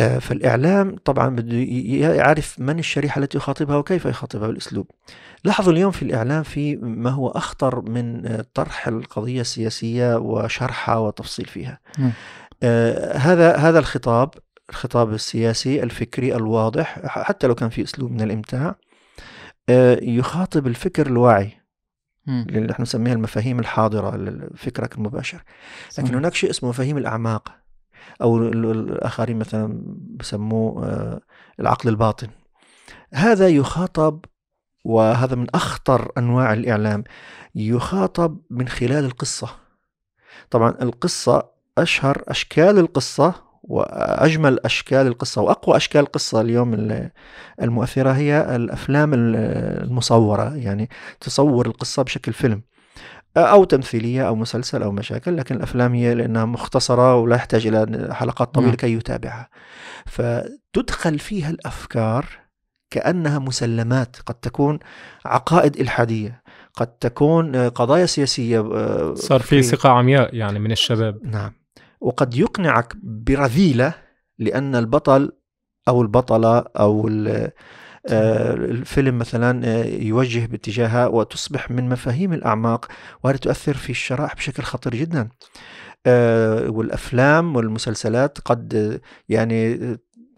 فالإعلام 0.09 0.97
طبعا 1.05 1.29
بده 1.29 1.57
يعرف 2.15 2.61
من 2.61 2.79
الشريحة 2.79 3.19
التي 3.19 3.39
يخاطبها 3.39 3.77
وكيف 3.77 4.05
يخاطبها 4.05 4.49
بالأسلوب. 4.49 4.91
لاحظوا 5.45 5.73
اليوم 5.73 5.91
في 5.91 6.03
الإعلام 6.03 6.43
في 6.43 6.77
ما 6.77 7.11
هو 7.11 7.29
أخطر 7.29 7.81
من 7.81 8.27
آه، 8.27 8.45
طرح 8.55 8.89
القضية 8.89 9.41
السياسية 9.41 10.17
وشرحها 10.17 10.97
وتفصيل 10.97 11.47
فيها. 11.47 11.81
آه 12.63 13.17
هذا 13.17 13.57
هذا 13.57 13.79
الخطاب 13.79 14.31
الخطاب 14.71 15.13
السياسي 15.15 15.83
الفكري 15.83 16.35
الواضح 16.37 16.99
حتى 17.07 17.47
لو 17.47 17.55
كان 17.55 17.69
في 17.69 17.83
أسلوب 17.83 18.11
من 18.11 18.21
الإمتاع 18.21 18.75
آه 19.69 19.99
يخاطب 20.03 20.67
الفكر 20.67 21.07
الواعي 21.07 21.53
اللي 22.29 22.61
نحن 22.61 22.83
نسميها 22.83 23.13
المفاهيم 23.13 23.59
الحاضرة 23.59 24.39
فكرك 24.57 24.95
المباشر. 24.95 25.43
لكن 25.99 26.15
هناك 26.15 26.35
شيء 26.35 26.51
اسمه 26.51 26.69
مفاهيم 26.69 26.99
الأعماق. 26.99 27.53
أو 28.23 28.39
الآخرين 28.39 29.39
مثلا 29.39 29.83
بسموه 30.17 30.85
آه، 30.85 31.21
العقل 31.61 31.89
الباطن. 31.89 32.29
هذا 33.15 33.49
يخاطب 33.49 34.25
وهذا 34.85 35.35
من 35.35 35.47
أخطر 35.55 36.13
أنواع 36.19 36.53
الإعلام 36.53 37.05
يخاطب 37.55 38.39
من 38.51 38.69
خلال 38.69 39.05
القصة. 39.05 39.49
طبعا 40.51 40.75
القصة 40.83 41.51
أشهر 41.79 42.23
أشكال 42.29 42.79
القصة 42.79 43.35
وأجمل 43.63 44.61
أشكال 44.65 45.07
القصة 45.07 45.43
وأقوى 45.43 45.77
أشكال 45.77 46.01
القصة 46.01 46.41
اليوم 46.41 47.01
المؤثرة 47.63 48.11
هي 48.11 48.57
الأفلام 48.57 49.11
المصورة 49.15 50.57
يعني 50.57 50.91
تصور 51.21 51.67
القصة 51.67 52.03
بشكل 52.03 52.33
فيلم. 52.33 52.63
أو 53.37 53.65
تمثيلية 53.65 54.29
أو 54.29 54.35
مسلسل 54.35 54.83
أو 54.83 54.93
مشاكل 54.93 55.37
لكن 55.37 55.57
الأفلام 55.57 55.95
هي 55.95 56.15
لأنها 56.15 56.45
مختصرة 56.45 57.17
ولا 57.17 57.37
يحتاج 57.37 57.67
إلى 57.67 58.09
حلقات 58.15 58.55
طويلة 58.55 58.69
نعم. 58.69 58.77
كي 58.77 58.93
يتابعها. 58.93 59.49
فتدخل 60.07 61.19
فيها 61.19 61.51
الأفكار 61.51 62.27
كأنها 62.91 63.39
مسلمات. 63.39 64.17
قد 64.27 64.35
تكون 64.35 64.79
عقائد 65.25 65.77
إلحادية 65.77 66.43
قد 66.75 66.87
تكون 66.87 67.69
قضايا 67.69 68.07
سياسية 68.07 68.61
آه، 68.61 69.15
صار 69.15 69.41
في 69.41 69.63
ثقة 69.63 69.91
عمياء 69.91 70.35
يعني 70.35 70.59
من 70.59 70.73
الشباب. 70.73 71.19
نعم. 71.23 71.53
وقد 72.01 72.35
يقنعك 72.35 72.97
برذيلة 73.03 73.95
لأن 74.39 74.75
البطل 74.75 75.33
أو 75.89 76.03
البطلة 76.03 76.59
أو 76.59 77.09
الفيلم 78.09 79.19
مثلا 79.19 79.67
آه، 79.67 79.85
يوجه 79.85 80.47
باتجاهها 80.47 81.07
وتصبح 81.07 81.71
من 81.71 81.89
مفاهيم 81.89 82.33
الأعماق 82.33 82.89
وهذه 83.25 83.37
تؤثر 83.37 83.75
في 83.75 83.91
الشرائح 83.91 84.35
بشكل 84.35 84.63
خطير 84.63 84.95
جدا 84.95 85.29
آه، 86.07 86.71
والأفلام 86.71 87.57
والمسلسلات 87.57 88.39
قد 88.39 89.01
يعني 89.29 89.79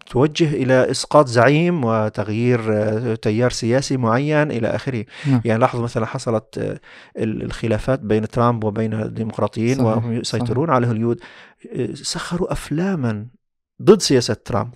توجه 0.05 0.53
إلى 0.53 0.91
إسقاط 0.91 1.27
زعيم 1.27 1.85
وتغيير 1.85 3.15
تيار 3.15 3.51
سياسي 3.51 3.97
معين 3.97 4.51
إلى 4.51 4.67
آخره 4.67 5.05
نعم. 5.27 5.41
يعني 5.45 5.59
لاحظوا 5.59 5.83
مثلا 5.83 6.05
حصلت 6.05 6.79
الخلافات 7.17 7.99
بين 7.99 8.27
ترامب 8.27 8.63
وبين 8.63 8.93
الديمقراطيين 8.93 9.79
وهم 9.79 10.13
يسيطرون 10.13 10.67
صحيح. 10.67 10.75
على 10.75 10.87
هوليود 10.87 11.19
سخروا 11.93 12.51
أفلاما 12.51 13.27
ضد 13.81 14.01
سياسة 14.01 14.33
ترامب 14.33 14.73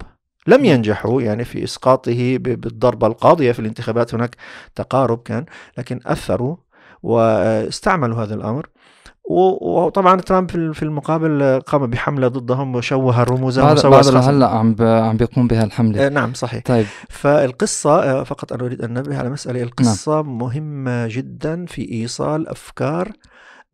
لم 0.48 0.66
ينجحوا 0.66 1.22
يعني 1.22 1.46
في 1.46 1.64
إسقاطه 1.64 2.38
بالضربة 2.38 3.08
القاضية 3.08 3.52
في 3.52 3.60
الانتخابات 3.60 4.14
هناك 4.14 4.36
تقارب 4.76 5.22
كان 5.26 5.46
لكن 5.78 6.00
أثروا 6.06 6.56
واستعملوا 7.04 8.24
هذا 8.24 8.36
الأمر. 8.36 8.70
وطبعا 9.30 10.22
ترامب 10.22 10.50
في 10.74 10.84
المقابل 10.84 11.62
قام 11.68 11.88
بحملة 11.88 12.28
ضدهم 12.28 12.76
وشوه 12.76 13.22
الرموز 13.22 13.60
بعد, 13.60 13.86
بعد 13.86 14.08
هلأ 14.08 14.48
عم 14.48 14.76
عم 14.80 15.18
بيقوم 15.18 15.48
بها 15.48 15.64
الحملة. 15.64 16.06
آه، 16.06 16.10
نعم 16.10 16.34
صحيح. 16.34 16.64
طيب. 16.66 16.86
فالقصة 17.10 18.04
آه، 18.04 18.24
فقط 18.24 18.54
أنا 18.54 18.64
أريد 18.64 18.82
أن 18.82 18.98
انبه 18.98 19.18
على 19.18 19.30
مسألة. 19.30 19.64
القصة 19.64 20.16
نعم. 20.16 20.38
مهمة 20.38 21.08
جدا 21.08 21.66
في 21.66 21.92
إيصال 21.92 22.48
أفكار 22.48 23.12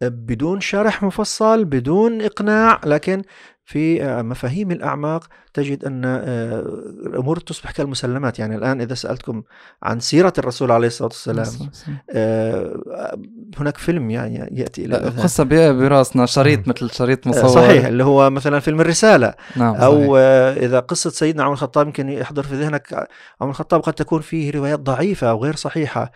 بدون 0.01 0.61
شرح 0.61 1.03
مفصل 1.03 1.65
بدون 1.65 2.21
إقناع 2.21 2.81
لكن 2.85 3.21
في 3.65 4.03
مفاهيم 4.23 4.71
الأعماق 4.71 5.27
تجد 5.53 5.85
أن 5.85 6.05
آه، 6.05 6.59
الأمور 7.05 7.39
تصبح 7.39 7.71
كالمسلمات. 7.71 8.39
يعني 8.39 8.55
الآن 8.55 8.81
إذا 8.81 8.93
سألتكم 8.93 9.43
عن 9.83 9.99
سيرة 9.99 10.33
الرسول 10.37 10.71
عليه 10.71 10.87
الصلاة 10.87 11.09
والسلام 11.09 11.69
آه، 12.09 13.17
هناك 13.57 13.77
فيلم 13.77 14.09
يعني 14.09 14.59
يأتي 14.59 14.85
إلى 14.85 14.97
قصة 14.97 15.43
براسنا 15.43 16.25
شريط 16.25 16.67
مثل 16.67 16.91
شريط 16.91 17.27
مصور. 17.27 17.47
صحيح 17.47 17.85
اللي 17.85 18.03
هو 18.03 18.29
مثلا 18.29 18.59
فيلم 18.59 18.81
الرسالة. 18.81 19.33
نعم 19.55 19.75
أو 19.75 19.97
صحيح. 19.97 20.09
آه، 20.17 20.53
إذا 20.53 20.79
قصة 20.79 21.09
سيدنا 21.09 21.43
عمر 21.43 21.53
الخطاب 21.53 21.87
يمكن 21.87 22.09
يحضر 22.09 22.43
في 22.43 22.55
ذهنك 22.55 23.07
عمر 23.41 23.51
الخطاب 23.51 23.81
قد 23.81 23.93
تكون 23.93 24.21
فيه 24.21 24.51
روايات 24.51 24.79
ضعيفة 24.79 25.29
أو 25.29 25.43
غير 25.43 25.55
صحيحة. 25.55 26.11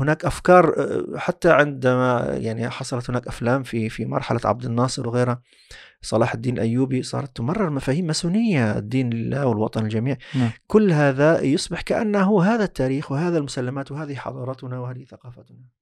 هناك 0.00 0.24
أفكار 0.24 0.74
حتى 1.16 1.50
عندما 1.50 2.26
يعني 2.30 2.70
حصلت 2.70 3.10
هناك 3.10 3.26
أفلام 3.26 3.62
في 3.62 3.88
في 3.88 4.04
مرحلة 4.04 4.40
عبد 4.44 4.64
الناصر 4.64 5.08
وغيرها 5.08 5.42
صلاح 6.02 6.34
الدين 6.34 6.54
الأيوبي 6.54 7.02
صارت 7.02 7.36
تمرر 7.36 7.70
مفاهيم 7.70 8.06
ماسونية 8.06 8.78
الدين 8.78 9.10
لله 9.10 9.46
والوطن 9.46 9.84
الجميع 9.84 10.16
نعم. 10.34 10.50
كل 10.66 10.92
هذا 10.92 11.40
يصبح 11.40 11.80
كأنه 11.80 12.42
هذا 12.42 12.64
التاريخ 12.64 13.12
وهذا 13.12 13.38
المسلمات 13.38 13.92
وهذه 13.92 14.14
حضارتنا 14.14 14.78
وهذه 14.78 15.04
ثقافتنا 15.04 15.58